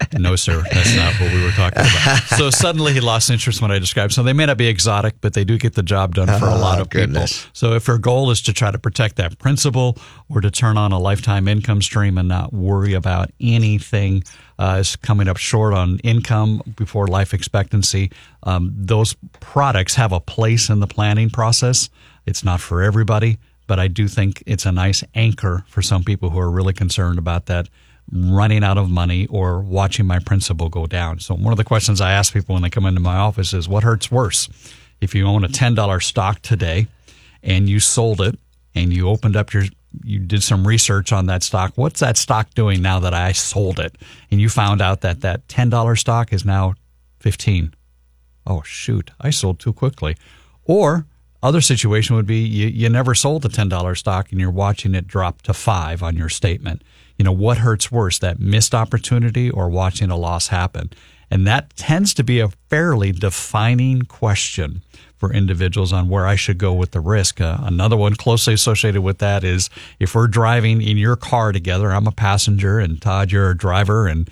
[0.19, 2.23] no, sir, that's not what we were talking about.
[2.37, 4.13] So suddenly he lost interest when I described.
[4.13, 6.55] So they may not be exotic, but they do get the job done for a
[6.55, 7.39] lot Oh, of goodness.
[7.43, 7.51] people.
[7.53, 9.97] So if our goal is to try to protect that principal
[10.29, 14.23] or to turn on a lifetime income stream and not worry about anything
[14.59, 18.11] uh, is coming up short on income before life expectancy,
[18.43, 21.89] um, those products have a place in the planning process.
[22.25, 23.37] It's not for everybody,
[23.67, 27.17] but I do think it's a nice anchor for some people who are really concerned
[27.17, 27.67] about that
[28.11, 31.19] running out of money or watching my principal go down.
[31.19, 33.69] So one of the questions I ask people when they come into my office is
[33.69, 34.49] what hurts worse?
[34.99, 36.87] If you own a $10 stock today
[37.41, 38.37] and you sold it
[38.75, 39.63] and you opened up your
[40.03, 41.73] you did some research on that stock.
[41.75, 43.97] What's that stock doing now that I sold it?
[44.31, 46.75] And you found out that that $10 stock is now
[47.19, 47.73] 15.
[48.47, 50.15] Oh shoot, I sold too quickly.
[50.63, 51.05] Or
[51.43, 55.07] other situation would be you, you never sold the $10 stock and you're watching it
[55.07, 56.83] drop to 5 on your statement.
[57.17, 60.91] You know, what hurts worse, that missed opportunity or watching a loss happen?
[61.31, 64.81] And that tends to be a fairly defining question
[65.17, 67.39] for individuals on where I should go with the risk.
[67.39, 71.91] Uh, another one closely associated with that is if we're driving in your car together,
[71.91, 74.29] I'm a passenger and Todd, you're a driver, and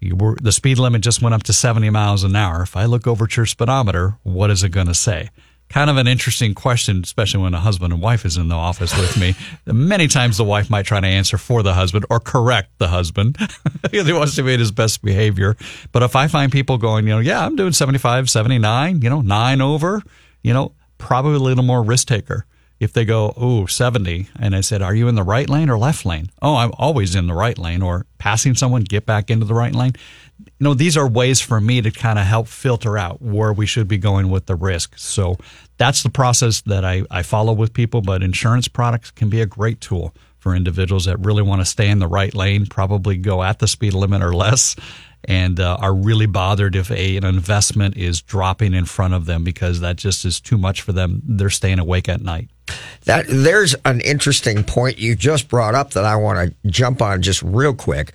[0.00, 2.62] the speed limit just went up to 70 miles an hour.
[2.62, 5.30] If I look over at your speedometer, what is it going to say?
[5.68, 8.96] Kind of an interesting question, especially when a husband and wife is in the office
[8.96, 9.34] with me.
[9.66, 13.36] Many times the wife might try to answer for the husband or correct the husband.
[13.82, 15.56] because he wants to be in his best behavior.
[15.92, 19.20] But if I find people going, you know, yeah, I'm doing 75, 79, you know,
[19.20, 20.02] nine over,
[20.42, 22.46] you know, probably a little more risk taker.
[22.78, 25.78] If they go, oh, 70, and I said, are you in the right lane or
[25.78, 26.30] left lane?
[26.42, 29.74] Oh, I'm always in the right lane or passing someone, get back into the right
[29.74, 29.94] lane
[30.38, 33.66] you know, these are ways for me to kind of help filter out where we
[33.66, 34.96] should be going with the risk.
[34.98, 35.36] So
[35.78, 39.46] that's the process that I, I follow with people, but insurance products can be a
[39.46, 43.42] great tool for individuals that really want to stay in the right lane, probably go
[43.42, 44.76] at the speed limit or less,
[45.24, 49.42] and uh, are really bothered if a, an investment is dropping in front of them
[49.42, 51.20] because that just is too much for them.
[51.24, 52.48] They're staying awake at night.
[53.04, 57.22] That there's an interesting point you just brought up that I want to jump on
[57.22, 58.12] just real quick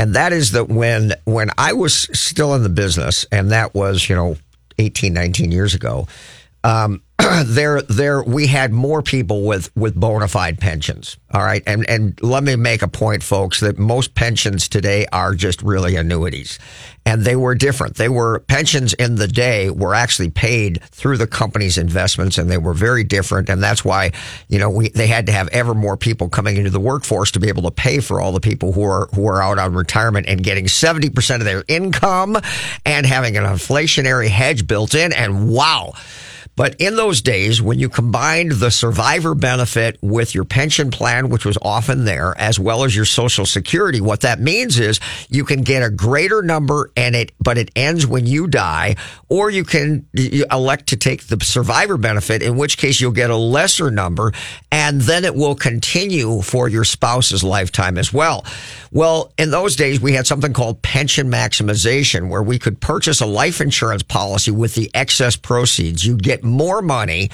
[0.00, 4.08] and that is that when when I was still in the business, and that was
[4.08, 4.36] you know
[4.78, 6.08] 18, 19 years ago,
[6.64, 7.02] um,
[7.44, 11.18] there there we had more people with with bona fide pensions.
[11.34, 15.34] All right, and and let me make a point, folks, that most pensions today are
[15.34, 16.58] just really annuities,
[17.06, 17.96] and they were different.
[17.96, 22.58] They were pensions in the day were actually paid through the company's investments, and they
[22.58, 23.48] were very different.
[23.48, 24.12] And that's why
[24.48, 27.40] you know we they had to have ever more people coming into the workforce to
[27.40, 30.26] be able to pay for all the people who are who are out on retirement
[30.28, 32.36] and getting seventy percent of their income,
[32.84, 35.12] and having an inflationary hedge built in.
[35.12, 35.94] And wow
[36.60, 41.46] but in those days, when you combined the survivor benefit with your pension plan, which
[41.46, 45.62] was often there, as well as your social security, what that means is you can
[45.62, 48.96] get a greater number and it, but it ends when you die,
[49.30, 50.06] or you can
[50.52, 54.30] elect to take the survivor benefit, in which case you'll get a lesser number
[54.70, 58.44] and then it will continue for your spouse's lifetime as well.
[58.92, 63.26] Well, in those days, we had something called pension maximization where we could purchase a
[63.26, 66.04] life insurance policy with the excess proceeds.
[66.04, 67.30] You get more money.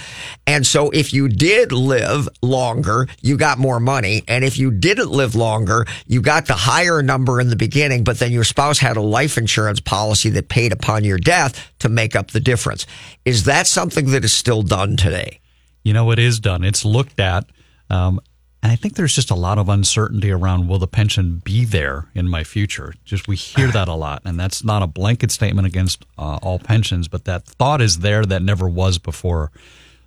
[0.46, 4.22] And so if you did live longer, you got more money.
[4.28, 8.18] And if you didn't live longer, you got the higher number in the beginning, but
[8.18, 12.14] then your spouse had a life insurance policy that paid upon your death to make
[12.14, 12.86] up the difference.
[13.24, 15.40] Is that something that is still done today?
[15.82, 16.64] You know, it is done.
[16.64, 17.46] It's looked at.
[17.90, 18.20] Um,
[18.62, 22.06] and I think there's just a lot of uncertainty around will the pension be there
[22.14, 22.94] in my future?
[23.04, 24.22] Just we hear that a lot.
[24.24, 28.24] And that's not a blanket statement against uh, all pensions, but that thought is there
[28.24, 29.52] that never was before.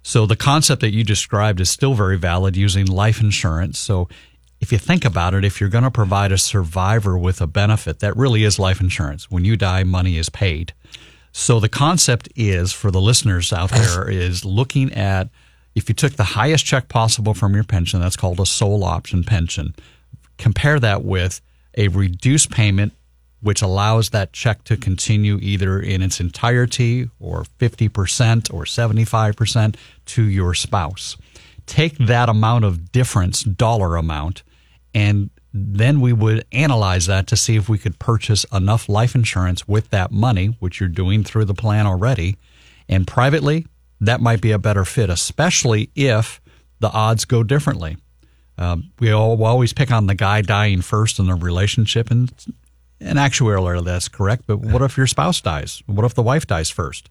[0.01, 3.77] So the concept that you described is still very valid using life insurance.
[3.79, 4.09] So
[4.59, 7.99] if you think about it, if you're going to provide a survivor with a benefit,
[7.99, 9.31] that really is life insurance.
[9.31, 10.73] When you die, money is paid.
[11.31, 15.29] So the concept is for the listeners out there is looking at
[15.75, 19.23] if you took the highest check possible from your pension, that's called a sole option
[19.23, 19.75] pension.
[20.37, 21.41] Compare that with
[21.77, 22.93] a reduced payment,
[23.41, 30.23] which allows that check to continue either in its entirety or 50% or 75% to
[30.23, 31.15] your spouse.
[31.65, 34.43] Take that amount of difference, dollar amount,
[34.93, 39.67] and then we would analyze that to see if we could purchase enough life insurance
[39.67, 42.37] with that money, which you're doing through the plan already.
[42.87, 43.65] And privately,
[44.01, 46.41] that might be a better fit, especially if
[46.79, 47.97] the odds go differently.
[48.57, 52.31] Um, we all, always pick on the guy dying first in the relationship, and
[52.99, 54.43] and actuarially that's correct.
[54.47, 55.81] But what if your spouse dies?
[55.85, 57.09] What if the wife dies first,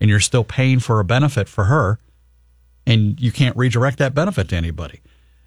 [0.00, 1.98] and you're still paying for a benefit for her,
[2.86, 5.00] and you can't redirect that benefit to anybody?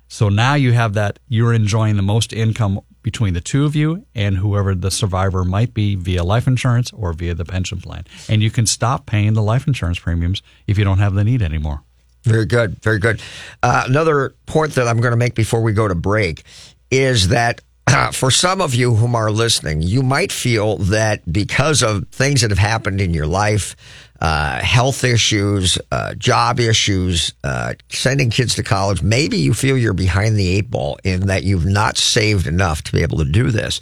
[0.07, 4.05] So now you have that you're enjoying the most income between the two of you
[4.15, 8.05] and whoever the survivor might be via life insurance or via the pension plan.
[8.27, 11.41] And you can stop paying the life insurance premiums if you don't have the need
[11.41, 11.83] anymore.
[12.23, 12.81] Very good.
[12.81, 13.21] Very good.
[13.61, 16.43] Uh, another point that I'm going to make before we go to break
[16.89, 21.83] is that uh, for some of you whom are listening, you might feel that because
[21.83, 23.75] of things that have happened in your life,
[24.23, 29.93] uh, health issues, uh, job issues, uh, sending kids to college, maybe you feel you're
[29.93, 33.51] behind the eight ball in that you've not saved enough to be able to do
[33.51, 33.81] this.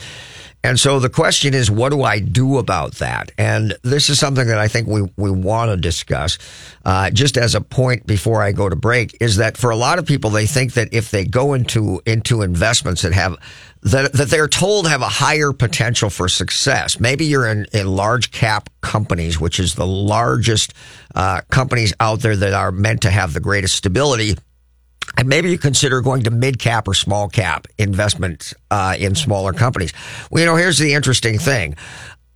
[0.63, 3.31] And so the question is, what do I do about that?
[3.37, 6.37] And this is something that I think we, we want to discuss.
[6.85, 9.97] Uh, just as a point before I go to break is that for a lot
[9.97, 13.37] of people, they think that if they go into, into investments that have
[13.83, 16.99] that, that they're told have a higher potential for success.
[16.99, 20.73] Maybe you're in, in large cap companies, which is the largest
[21.15, 24.35] uh, companies out there that are meant to have the greatest stability.
[25.17, 29.51] And maybe you consider going to mid cap or small cap investments uh, in smaller
[29.51, 29.93] companies.
[30.29, 31.75] Well, you know, here's the interesting thing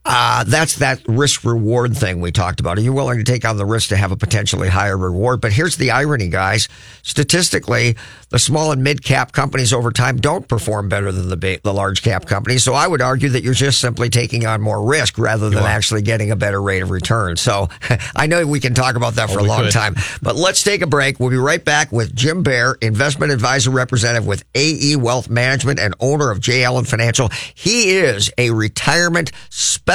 [0.06, 2.78] uh, that's that risk reward thing we talked about.
[2.78, 5.42] Are you willing to take on the risk to have a potentially higher reward?
[5.42, 6.68] But here's the irony, guys.
[7.02, 7.96] Statistically,
[8.30, 12.04] the small and mid cap companies over time don't perform better than the the large
[12.04, 12.64] cap companies.
[12.64, 16.04] So I would argue that you're just simply taking on more risk rather than actually
[16.04, 17.36] getting a better rate of return.
[17.36, 17.70] So
[18.16, 19.72] I know we can talk about that for Oh, a long could.
[19.72, 21.20] time, but let's take a break.
[21.20, 25.94] We'll be right back with Jim Bear, investment advisor representative with AE Wealth Management and
[26.00, 26.64] owner of J.
[26.64, 27.30] Alan Financial.
[27.56, 29.95] He is a retirement specialist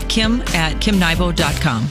[0.07, 1.87] kim at kimnybo.com.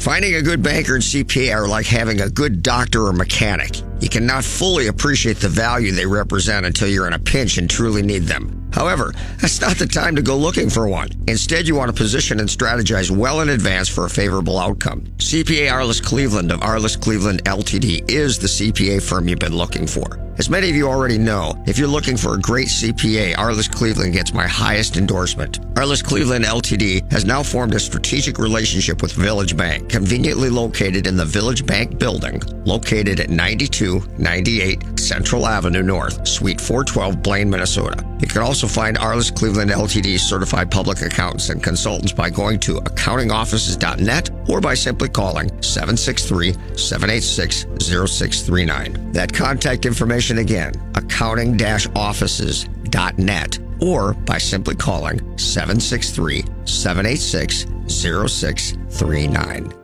[0.00, 3.80] Finding a good banker and CPA are like having a good doctor or mechanic.
[4.00, 8.02] You cannot fully appreciate the value they represent until you're in a pinch and truly
[8.02, 8.68] need them.
[8.74, 11.08] However, that's not the time to go looking for one.
[11.28, 15.02] Instead, you want to position and strategize well in advance for a favorable outcome.
[15.18, 20.18] CPA Arliss Cleveland of Arliss Cleveland LTD is the CPA firm you've been looking for.
[20.36, 24.14] As many of you already know, if you're looking for a great CPA, Arliss Cleveland
[24.14, 25.60] gets my highest endorsement.
[25.74, 31.16] Arliss Cleveland LTD has now formed a strategic relationship with Village Bank, conveniently located in
[31.16, 38.04] the Village Bank building, located at 9298 Central Avenue North, Suite 412, Blaine, Minnesota.
[38.18, 42.76] You can also find Arliss Cleveland LTD certified public accountants and consultants by going to
[42.76, 49.12] accountingoffices.net or by simply calling 763 786 0639.
[49.12, 51.56] That contact information again, accounting
[51.94, 59.83] offices.net or by simply calling 763 786 0639.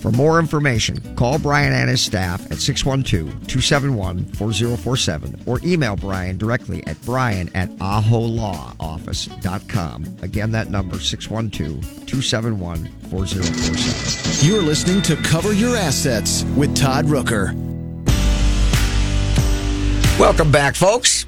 [0.00, 6.38] For more information, call Brian and his staff at 612 271 4047 or email Brian
[6.38, 10.16] directly at brian at aholawoffice.com.
[10.22, 14.48] Again, that number 612 271 4047.
[14.48, 17.52] You're listening to Cover Your Assets with Todd Rooker.
[20.18, 21.26] Welcome back, folks.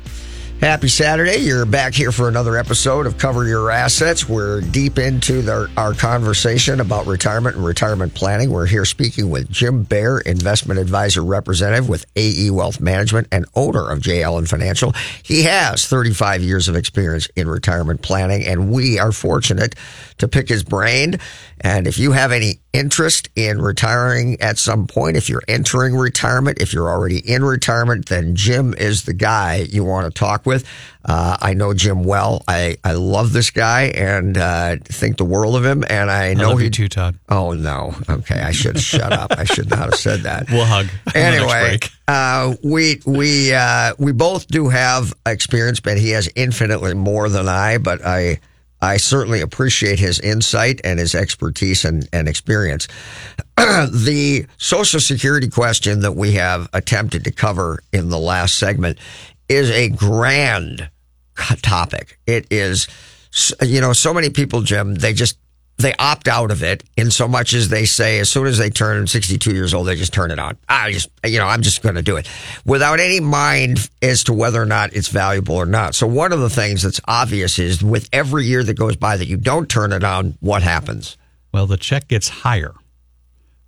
[0.63, 1.39] Happy Saturday.
[1.39, 4.29] You're back here for another episode of Cover Your Assets.
[4.29, 8.49] We're deep into the, our conversation about retirement and retirement planning.
[8.49, 13.91] We're here speaking with Jim Bear, investment advisor representative with AE Wealth Management and owner
[13.91, 14.95] of JL Alan Financial.
[15.25, 19.75] He has 35 years of experience in retirement planning, and we are fortunate
[20.19, 21.19] to pick his brain.
[21.63, 26.61] And if you have any interest in retiring at some point, if you're entering retirement,
[26.61, 30.67] if you're already in retirement, then Jim is the guy you want to talk with.
[31.05, 32.43] Uh, I know Jim well.
[32.49, 35.85] I, I love this guy and uh, think the world of him.
[35.89, 37.19] And I know love he you too, Todd.
[37.29, 37.95] Oh no.
[38.09, 39.33] Okay, I should shut up.
[39.33, 40.51] I should not have said that.
[40.51, 40.87] We'll hug.
[40.87, 46.11] on the next Anyway, uh, we we uh, we both do have experience, but he
[46.11, 47.79] has infinitely more than I.
[47.79, 48.41] But I
[48.83, 52.89] I certainly appreciate his insight and his expertise and, and experience.
[53.57, 58.99] the Social Security question that we have attempted to cover in the last segment
[59.49, 60.91] is a grand
[61.63, 62.19] topic.
[62.27, 62.89] It is,
[63.63, 65.39] you know, so many people, Jim, they just
[65.79, 68.71] they opt out of it in so much as they say as soon as they
[68.71, 70.57] turn 62 years old they just turn it on.
[70.69, 72.29] I just you know i'm just going to do it.
[72.65, 75.95] Without any mind as to whether or not it's valuable or not.
[75.95, 79.27] So one of the things that's obvious is with every year that goes by that
[79.27, 81.17] you don't turn it on what happens?
[81.53, 82.75] Well the check gets higher.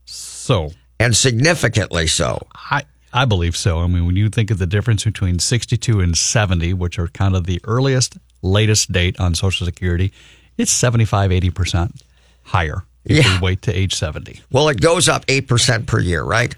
[0.05, 0.71] So.
[1.01, 2.47] And significantly so.
[2.55, 3.79] I I believe so.
[3.79, 7.37] I mean, when you think of the difference between 62 and 70, which are kind
[7.37, 10.13] of the earliest, latest date on Social Security,
[10.57, 12.03] it's 75, 80%
[12.45, 13.41] higher if yeah.
[13.41, 14.41] we wait to age 70.
[14.51, 16.55] Well, it goes up 8% per year, right?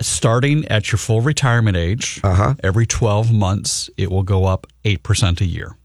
[0.00, 2.54] Starting at your full retirement age, uh-huh.
[2.62, 5.76] every 12 months, it will go up 8% a year.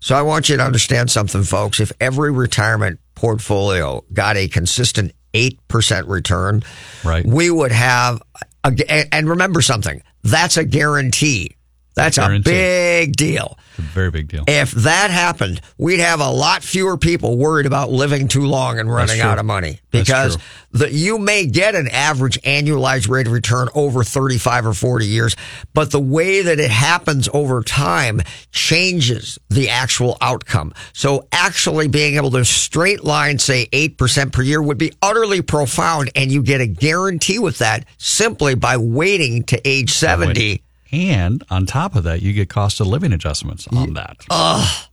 [0.00, 1.80] So I want you to understand something, folks.
[1.80, 6.62] If every retirement portfolio got a consistent 8% return,
[7.04, 7.24] right.
[7.26, 8.22] we would have,
[8.64, 11.56] a, and remember something, that's a guarantee.
[11.98, 13.58] That's a big deal.
[13.78, 14.44] A very big deal.
[14.46, 18.92] If that happened, we'd have a lot fewer people worried about living too long and
[18.92, 20.38] running out of money because
[20.72, 25.36] the, you may get an average annualized rate of return over 35 or 40 years,
[25.74, 28.20] but the way that it happens over time
[28.50, 30.72] changes the actual outcome.
[30.92, 36.10] So actually being able to straight line, say 8% per year would be utterly profound.
[36.14, 41.66] And you get a guarantee with that simply by waiting to age 70 and on
[41.66, 44.24] top of that, you get cost of living adjustments on that.
[44.30, 44.88] Ugh.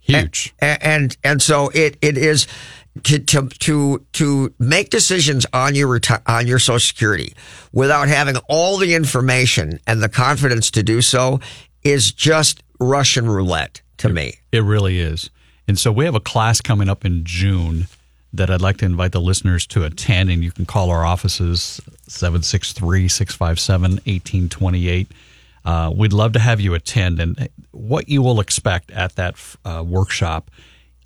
[0.00, 0.52] Huge.
[0.58, 2.48] And, and, and so it, it is
[3.04, 7.34] to, to, to, to make decisions on your reti- on your social security
[7.72, 11.40] without having all the information and the confidence to do so
[11.84, 14.34] is just Russian roulette to it, me.
[14.50, 15.30] It really is.
[15.68, 17.86] And so we have a class coming up in June
[18.32, 21.80] that I'd like to invite the listeners to attend, and you can call our offices
[22.08, 25.08] 763 657 1828
[25.64, 27.20] uh, we'd love to have you attend.
[27.20, 30.50] And what you will expect at that uh, workshop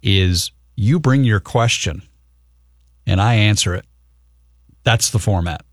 [0.02, 2.02] is you bring your question
[3.07, 3.84] and I answer it.
[4.84, 5.64] That's the format.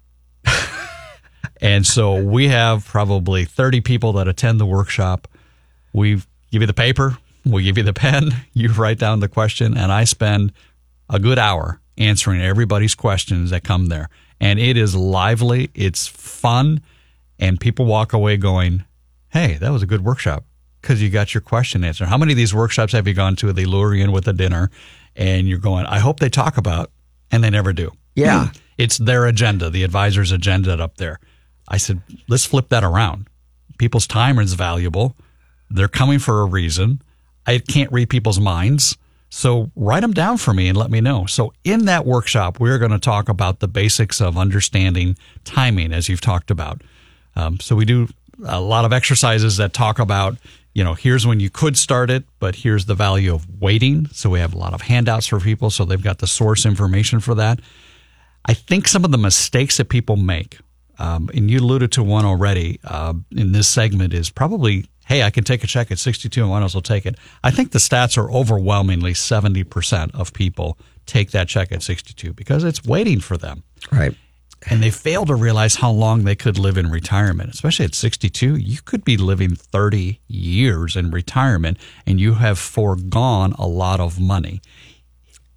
[1.61, 5.27] and so we have probably 30 people that attend the workshop.
[5.93, 6.21] We
[6.51, 9.91] give you the paper, we give you the pen, you write down the question, and
[9.91, 10.53] I spend
[11.09, 14.09] a good hour answering everybody's questions that come there.
[14.39, 16.81] And it is lively, it's fun
[17.39, 18.85] and people walk away going,
[19.29, 20.45] "Hey, that was a good workshop."
[20.81, 22.09] Because you got your question answered.
[22.09, 23.53] How many of these workshops have you gone to?
[23.53, 24.69] They lure you in with a dinner,
[25.15, 26.91] and you're going, "I hope they talk about,"
[27.31, 27.91] and they never do.
[28.15, 28.57] Yeah, hmm.
[28.77, 31.19] it's their agenda, the advisor's agenda up there.
[31.67, 33.27] I said, let's flip that around.
[33.77, 35.15] People's time is valuable.
[35.69, 37.01] They're coming for a reason.
[37.47, 38.97] I can't read people's minds.
[39.29, 41.25] So write them down for me and let me know.
[41.25, 46.07] So in that workshop, we're going to talk about the basics of understanding timing, as
[46.07, 46.83] you've talked about.
[47.35, 48.07] Um, so we do
[48.45, 50.37] a lot of exercises that talk about,
[50.73, 54.07] you know, here's when you could start it, but here's the value of waiting.
[54.11, 55.69] So we have a lot of handouts for people.
[55.69, 57.59] So they've got the source information for that.
[58.45, 60.57] I think some of the mistakes that people make,
[60.99, 65.29] um, and you alluded to one already uh, in this segment, is probably, hey, I
[65.29, 67.15] can take a check at 62 and one else will take it.
[67.43, 72.63] I think the stats are overwhelmingly 70% of people take that check at 62 because
[72.63, 73.63] it's waiting for them.
[73.91, 74.15] Right
[74.69, 78.55] and they fail to realize how long they could live in retirement, especially at 62.
[78.55, 84.19] You could be living 30 years in retirement and you have foregone a lot of
[84.19, 84.61] money.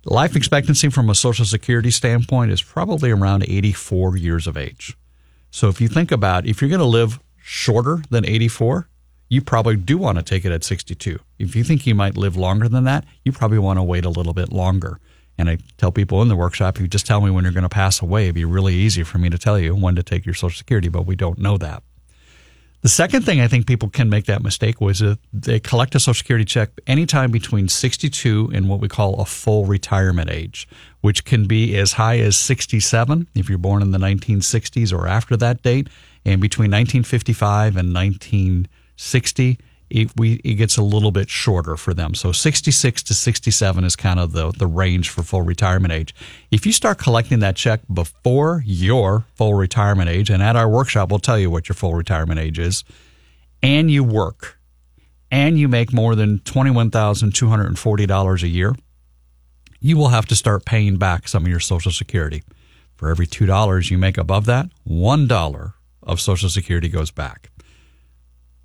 [0.05, 4.97] Life expectancy from a Social Security standpoint is probably around 84 years of age.
[5.51, 8.89] So if you think about if you're going to live shorter than 84,
[9.29, 11.19] you probably do want to take it at 62.
[11.39, 14.11] If you think you might live longer than that, you probably want to wait a
[14.11, 15.01] little bit longer.
[15.39, 17.69] And I tell people in the workshop, you just tell me when you're going to
[17.69, 18.25] pass away.
[18.25, 20.89] It'd be really easy for me to tell you when to take your Social Security,
[20.89, 21.83] but we don't know that.
[22.83, 26.01] The second thing I think people can make that mistake was that they collect a
[26.01, 30.69] Social Security check anytime between 62 and what we call a full retirement age,
[31.01, 35.37] which can be as high as 67 if you're born in the 1960s or after
[35.37, 35.89] that date,
[36.25, 39.59] and between 1955 and 1960
[39.89, 42.15] it, we, it gets a little bit shorter for them.
[42.15, 46.15] So 66 to 67 is kind of the, the range for full retirement age.
[46.51, 51.11] If you start collecting that check before your full retirement age, and at our workshop,
[51.11, 52.85] we'll tell you what your full retirement age is,
[53.63, 54.59] and you work,
[55.31, 58.75] and you make more than $21,240 a year,
[59.81, 62.43] you will have to start paying back some of your Social Security.
[62.97, 65.73] For every $2 you make above that, $1
[66.03, 67.51] of Social Security goes back.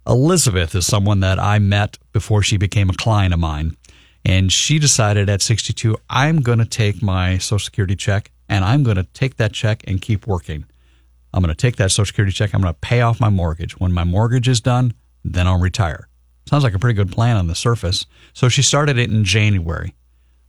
[0.07, 3.77] Elizabeth is someone that I met before she became a client of mine.
[4.25, 8.83] And she decided at 62, I'm going to take my Social Security check and I'm
[8.83, 10.65] going to take that check and keep working.
[11.33, 12.53] I'm going to take that Social Security check.
[12.53, 13.79] I'm going to pay off my mortgage.
[13.79, 14.93] When my mortgage is done,
[15.23, 16.07] then I'll retire.
[16.47, 18.05] Sounds like a pretty good plan on the surface.
[18.33, 19.95] So she started it in January.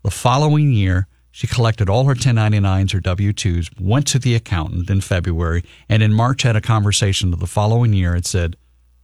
[0.02, 4.90] The following year, she collected all her 1099s or W 2s, went to the accountant
[4.90, 8.56] in February, and in March had a conversation the following year and said,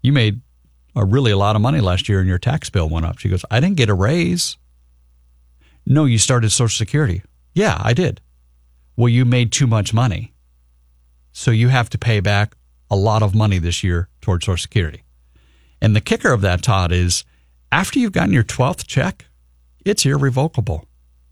[0.02, 0.40] You made
[0.94, 3.18] a really a lot of money last year and your tax bill went up.
[3.18, 4.56] She goes, I didn't get a raise.
[5.86, 7.22] No, you started Social Security.
[7.54, 8.20] Yeah, I did.
[8.96, 10.32] Well, you made too much money.
[11.32, 12.56] So you have to pay back
[12.90, 15.02] a lot of money this year towards Social Security.
[15.80, 17.24] And the kicker of that, Todd, is
[17.70, 19.26] after you've gotten your 12th check,
[19.84, 20.86] it's irrevocable.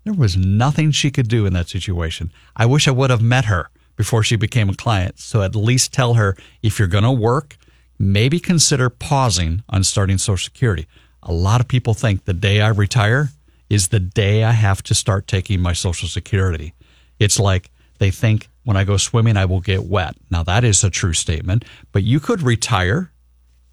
[0.05, 2.33] There was nothing she could do in that situation.
[2.55, 5.19] I wish I would have met her before she became a client.
[5.19, 7.57] So at least tell her if you're going to work,
[7.99, 10.87] maybe consider pausing on starting Social Security.
[11.23, 13.31] A lot of people think the day I retire
[13.69, 16.75] is the day I have to start taking my Social Security.
[17.19, 20.17] It's like they think when I go swimming, I will get wet.
[20.31, 23.13] Now, that is a true statement, but you could retire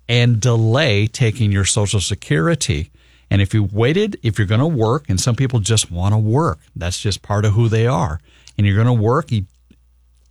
[0.07, 2.91] and delay taking your Social Security.
[3.30, 6.19] And if you waited, if you're going to work, and some people just want to
[6.19, 8.19] work, that's just part of who they are,
[8.57, 9.30] and you're going to work,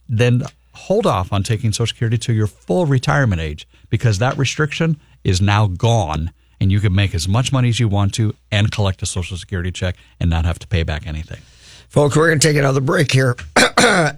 [0.09, 0.43] then
[0.73, 5.41] hold off on taking Social Security to your full retirement age because that restriction is
[5.41, 9.03] now gone and you can make as much money as you want to and collect
[9.03, 11.41] a Social Security check and not have to pay back anything.
[11.89, 13.37] Folks, we're going to take another break here,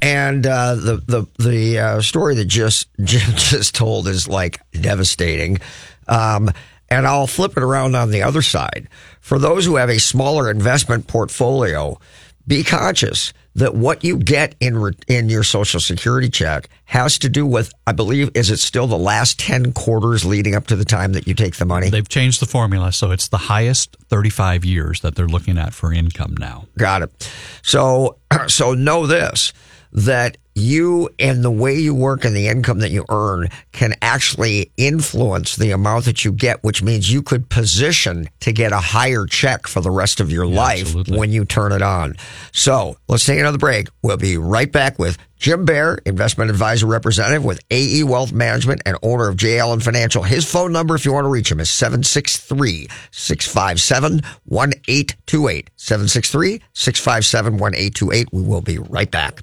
[0.01, 5.59] and uh, the the the uh, story that just Jim just told is like devastating.
[6.07, 6.51] Um,
[6.91, 8.89] and I'll flip it around on the other side.
[9.21, 11.99] For those who have a smaller investment portfolio,
[12.47, 17.29] be conscious that what you get in re- in your social security check has to
[17.29, 20.85] do with I believe is it still the last 10 quarters leading up to the
[20.85, 24.65] time that you take the money They've changed the formula so it's the highest 35
[24.65, 26.67] years that they're looking at for income now.
[26.77, 27.31] got it
[27.63, 28.19] so
[28.49, 29.53] so know this
[29.93, 34.71] that you and the way you work and the income that you earn can actually
[34.77, 39.27] influence the amount that you get, which means you could position to get a higher
[39.27, 41.19] check for the rest of your life absolutely.
[41.19, 42.15] when you turn it on.
[42.53, 43.89] So let's take another break.
[44.03, 48.97] We'll be right back with Jim Bear, investment advisor representative with AE Wealth Management and
[49.03, 49.59] owner of J.
[49.59, 50.23] Alan Financial.
[50.23, 55.71] His phone number, if you want to reach him, is 763 657 1828.
[55.77, 58.29] 763 657 1828.
[58.33, 59.43] We will be right back.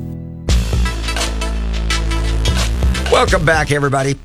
[3.13, 4.17] Welcome back, everybody.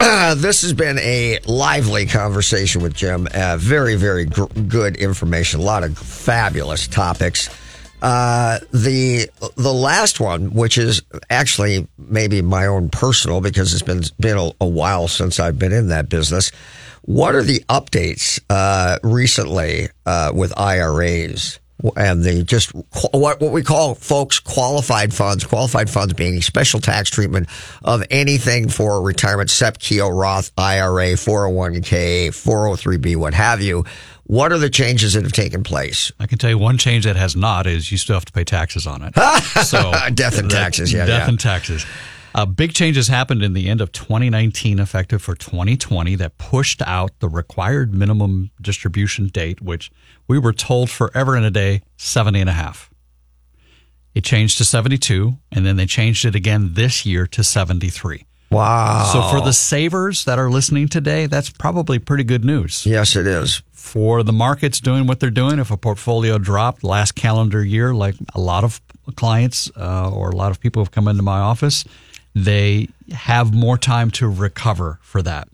[0.00, 3.28] Uh, this has been a lively conversation with Jim.
[3.32, 5.60] Uh, very, very gr- good information.
[5.60, 7.48] A lot of fabulous topics.
[8.04, 9.26] Uh, the
[9.56, 11.00] the last one, which is
[11.30, 15.72] actually maybe my own personal, because it's been been a, a while since I've been
[15.72, 16.52] in that business.
[17.00, 21.60] What are the updates uh, recently uh, with IRAs?
[21.96, 22.72] and the just
[23.12, 27.48] what what we call folks qualified funds, qualified funds being special tax treatment
[27.82, 33.84] of anything for retirement, SEP, Keogh, Roth, IRA, 401k, 403b, what have you.
[34.24, 36.10] What are the changes that have taken place?
[36.18, 38.44] I can tell you one change that has not is you still have to pay
[38.44, 39.14] taxes on it.
[39.64, 41.28] so death and taxes, yeah, death yeah.
[41.28, 41.84] and taxes.
[42.34, 47.12] Uh, big changes happened in the end of 2019, effective for 2020, that pushed out
[47.20, 49.92] the required minimum distribution date, which
[50.26, 52.90] we were told forever and a day, 70 and a half.
[54.14, 58.26] It changed to 72, and then they changed it again this year to 73.
[58.54, 59.10] Wow.
[59.12, 62.86] So for the savers that are listening today, that's probably pretty good news.
[62.86, 63.62] Yes, it is.
[63.72, 68.14] For the markets doing what they're doing, if a portfolio dropped last calendar year, like
[68.34, 68.80] a lot of
[69.16, 71.84] clients uh, or a lot of people have come into my office,
[72.34, 75.48] they have more time to recover for that.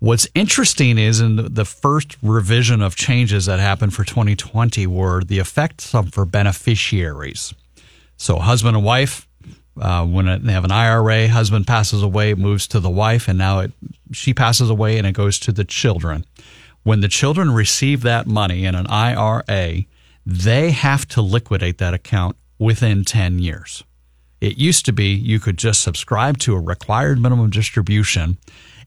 [0.00, 5.38] What's interesting is in the first revision of changes that happened for 2020 were the
[5.38, 7.52] effects of for beneficiaries.
[8.16, 9.28] So husband and wife,
[9.78, 13.60] uh, when they have an IRA, husband passes away, moves to the wife, and now
[13.60, 13.72] it,
[14.12, 16.24] she passes away and it goes to the children.
[16.82, 19.84] When the children receive that money in an IRA,
[20.26, 23.84] they have to liquidate that account within 10 years.
[24.40, 28.38] It used to be you could just subscribe to a required minimum distribution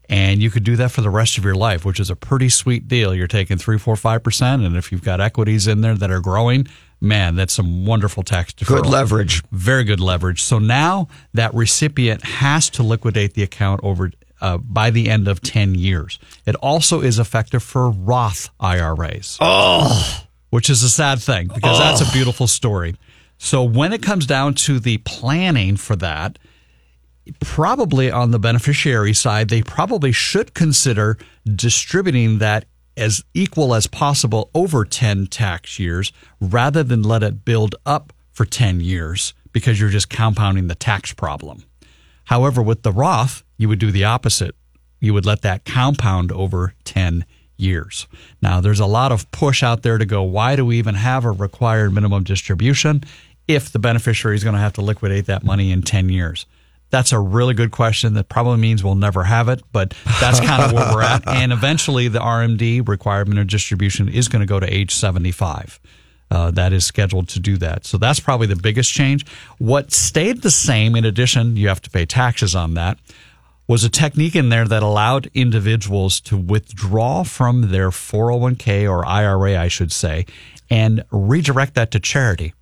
[0.08, 2.48] and you could do that for the rest of your life, which is a pretty
[2.48, 3.14] sweet deal.
[3.14, 6.20] You're taking three, four, five percent, and if you've got equities in there that are
[6.20, 6.66] growing,
[7.04, 8.82] man, that's some wonderful tax deferral.
[8.82, 9.42] Good leverage.
[9.52, 10.42] Very good leverage.
[10.42, 15.40] So now that recipient has to liquidate the account over uh, by the end of
[15.40, 16.18] 10 years.
[16.44, 19.38] It also is effective for Roth IRAs.
[19.40, 20.26] Oh.
[20.50, 21.82] Which is a sad thing because oh.
[21.82, 22.96] that's a beautiful story.
[23.38, 26.38] So when it comes down to the planning for that,
[27.40, 32.66] probably on the beneficiary side, they probably should consider distributing that
[32.96, 38.44] as equal as possible over 10 tax years rather than let it build up for
[38.44, 41.64] 10 years because you're just compounding the tax problem.
[42.24, 44.54] However, with the Roth, you would do the opposite.
[45.00, 47.24] You would let that compound over 10
[47.56, 48.06] years.
[48.42, 51.24] Now, there's a lot of push out there to go, why do we even have
[51.24, 53.04] a required minimum distribution
[53.46, 56.46] if the beneficiary is going to have to liquidate that money in 10 years?
[56.94, 60.62] That's a really good question that probably means we'll never have it, but that's kind
[60.62, 61.24] of where we're at.
[61.26, 65.80] And eventually, the RMD requirement of distribution is going to go to age 75.
[66.30, 67.84] Uh, that is scheduled to do that.
[67.84, 69.26] So that's probably the biggest change.
[69.58, 72.96] What stayed the same, in addition, you have to pay taxes on that,
[73.66, 79.58] was a technique in there that allowed individuals to withdraw from their 401k or IRA,
[79.58, 80.26] I should say,
[80.70, 82.54] and redirect that to charity.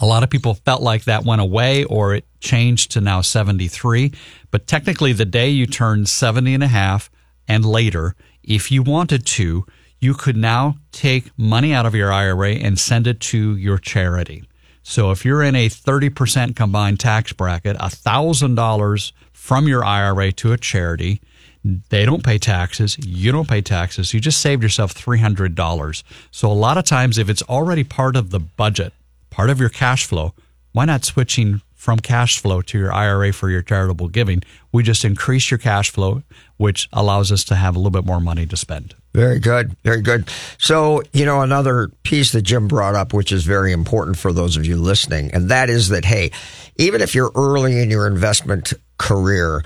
[0.00, 4.12] A lot of people felt like that went away or it changed to now 73.
[4.50, 7.10] But technically, the day you turn 70 and a half
[7.46, 9.64] and later, if you wanted to,
[10.00, 14.42] you could now take money out of your IRA and send it to your charity.
[14.82, 20.58] So if you're in a 30% combined tax bracket, $1,000 from your IRA to a
[20.58, 21.20] charity,
[21.64, 22.98] they don't pay taxes.
[22.98, 24.12] You don't pay taxes.
[24.12, 26.02] You just saved yourself $300.
[26.32, 28.92] So a lot of times, if it's already part of the budget,
[29.32, 30.34] part of your cash flow,
[30.72, 34.42] why not switching from cash flow to your IRA for your charitable giving?
[34.70, 36.22] We just increase your cash flow,
[36.58, 38.94] which allows us to have a little bit more money to spend.
[39.14, 39.76] Very good.
[39.82, 40.28] Very good.
[40.58, 44.56] So, you know, another piece that Jim brought up, which is very important for those
[44.56, 46.30] of you listening, and that is that, hey,
[46.76, 49.62] even if you're early in your investment career,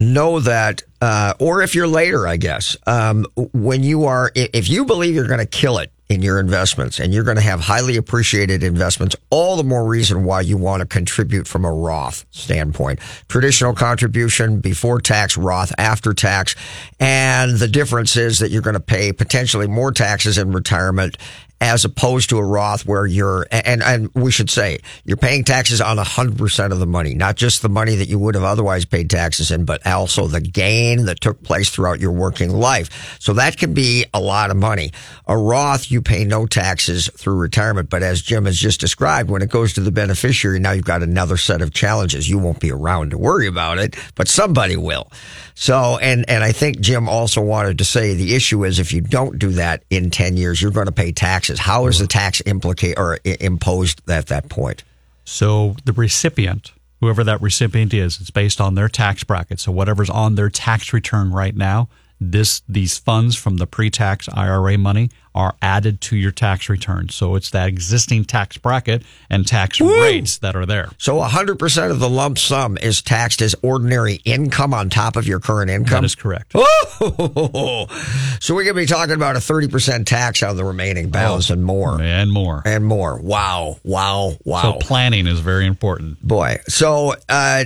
[0.00, 4.84] know that, uh, or if you're later, I guess, um, when you are, if you
[4.84, 7.96] believe you're going to kill it in your investments and you're going to have highly
[7.96, 12.98] appreciated investments, all the more reason why you want to contribute from a Roth standpoint.
[13.28, 16.54] Traditional contribution before tax, Roth after tax.
[16.98, 21.18] And the difference is that you're going to pay potentially more taxes in retirement
[21.60, 25.80] as opposed to a Roth where you're, and, and we should say, you're paying taxes
[25.80, 29.10] on 100% of the money, not just the money that you would have otherwise paid
[29.10, 33.18] taxes in, but also the gain that took place throughout your working life.
[33.20, 34.92] So that can be a lot of money.
[35.26, 39.42] A Roth, you pay no taxes through retirement, but as Jim has just described, when
[39.42, 42.28] it goes to the beneficiary, now you've got another set of challenges.
[42.28, 45.10] You won't be around to worry about it, but somebody will.
[45.54, 49.00] So, and, and I think Jim also wanted to say the issue is if you
[49.00, 51.47] don't do that in 10 years, you're going to pay taxes.
[51.56, 54.84] How is the tax implicate or imposed at that point?
[55.24, 59.60] So the recipient, whoever that recipient is, it's based on their tax bracket.
[59.60, 61.88] So whatever's on their tax return right now,
[62.20, 67.08] this these funds from the pre-tax IRA money are added to your tax return.
[67.10, 70.88] So it's that existing tax bracket and tax rates that are there.
[70.98, 75.38] So 100% of the lump sum is taxed as ordinary income on top of your
[75.38, 76.02] current income?
[76.02, 76.52] That is correct.
[76.56, 77.86] Oh,
[78.40, 81.62] so we're going to be talking about a 30% tax on the remaining balance and
[81.62, 82.02] more.
[82.02, 82.62] And more.
[82.64, 83.20] And more.
[83.20, 83.76] Wow.
[83.84, 84.38] Wow.
[84.44, 84.62] Wow.
[84.62, 86.20] So planning is very important.
[86.20, 86.58] Boy.
[86.66, 87.64] So, uh,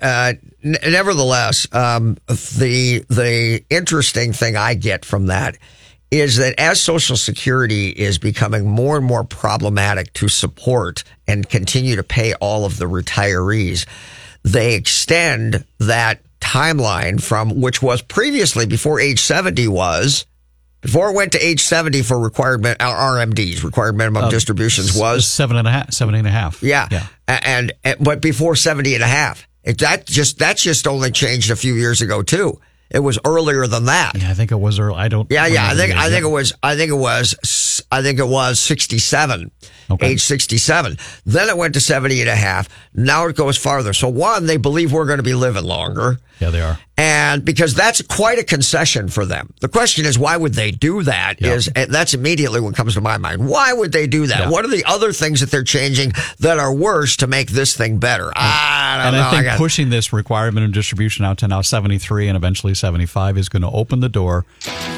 [0.00, 5.58] uh, n- nevertheless, um, the the interesting thing I get from that
[6.10, 11.96] is that as Social Security is becoming more and more problematic to support and continue
[11.96, 13.86] to pay all of the retirees,
[14.42, 20.26] they extend that timeline from which was previously before age 70 was
[20.80, 25.24] before it went to age 70 for required uh, RMDs, required minimum Uh, distributions was
[25.26, 26.60] seven and a half, seven and a half.
[26.62, 26.88] yeah.
[26.90, 27.06] Yeah.
[27.28, 29.46] And, and but before 70 and a half.
[29.64, 32.60] It, that just that's just only changed a few years ago too.
[32.90, 34.20] It was earlier than that.
[34.20, 34.96] Yeah, I think it was early.
[34.96, 35.30] I don't.
[35.30, 35.66] Yeah, yeah.
[35.66, 37.34] I think I think it was I think it was
[37.90, 39.50] I think it was 67.
[39.90, 40.06] Okay.
[40.08, 40.96] Age 67.
[41.26, 42.68] Then it went to 70 and a half.
[42.94, 43.92] Now it goes farther.
[43.92, 46.18] So one, they believe we're going to be living longer.
[46.40, 46.78] Yeah, they are.
[46.96, 49.52] And because that's quite a concession for them.
[49.60, 51.40] The question is, why would they do that?
[51.40, 51.52] Yeah.
[51.52, 53.46] Is and that's immediately what comes to my mind.
[53.48, 54.38] Why would they do that?
[54.40, 54.50] Yeah.
[54.50, 57.98] What are the other things that they're changing that are worse to make this thing
[57.98, 58.32] better?
[58.34, 59.28] I don't And know.
[59.28, 63.36] I think got- pushing this requirement of distribution out to now 73 and eventually 75
[63.38, 64.44] is going to open the door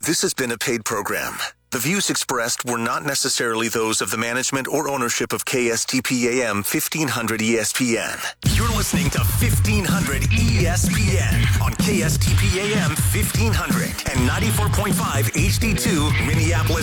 [0.00, 1.34] This has been a paid program.
[1.72, 7.40] The views expressed were not necessarily those of the management or ownership of KSTPAM 1500
[7.40, 8.16] ESPN.
[8.56, 14.94] You're listening to 1500 ESPN on KSTPAM 1500 and 94.5
[15.34, 16.66] HD2 Minneapolis.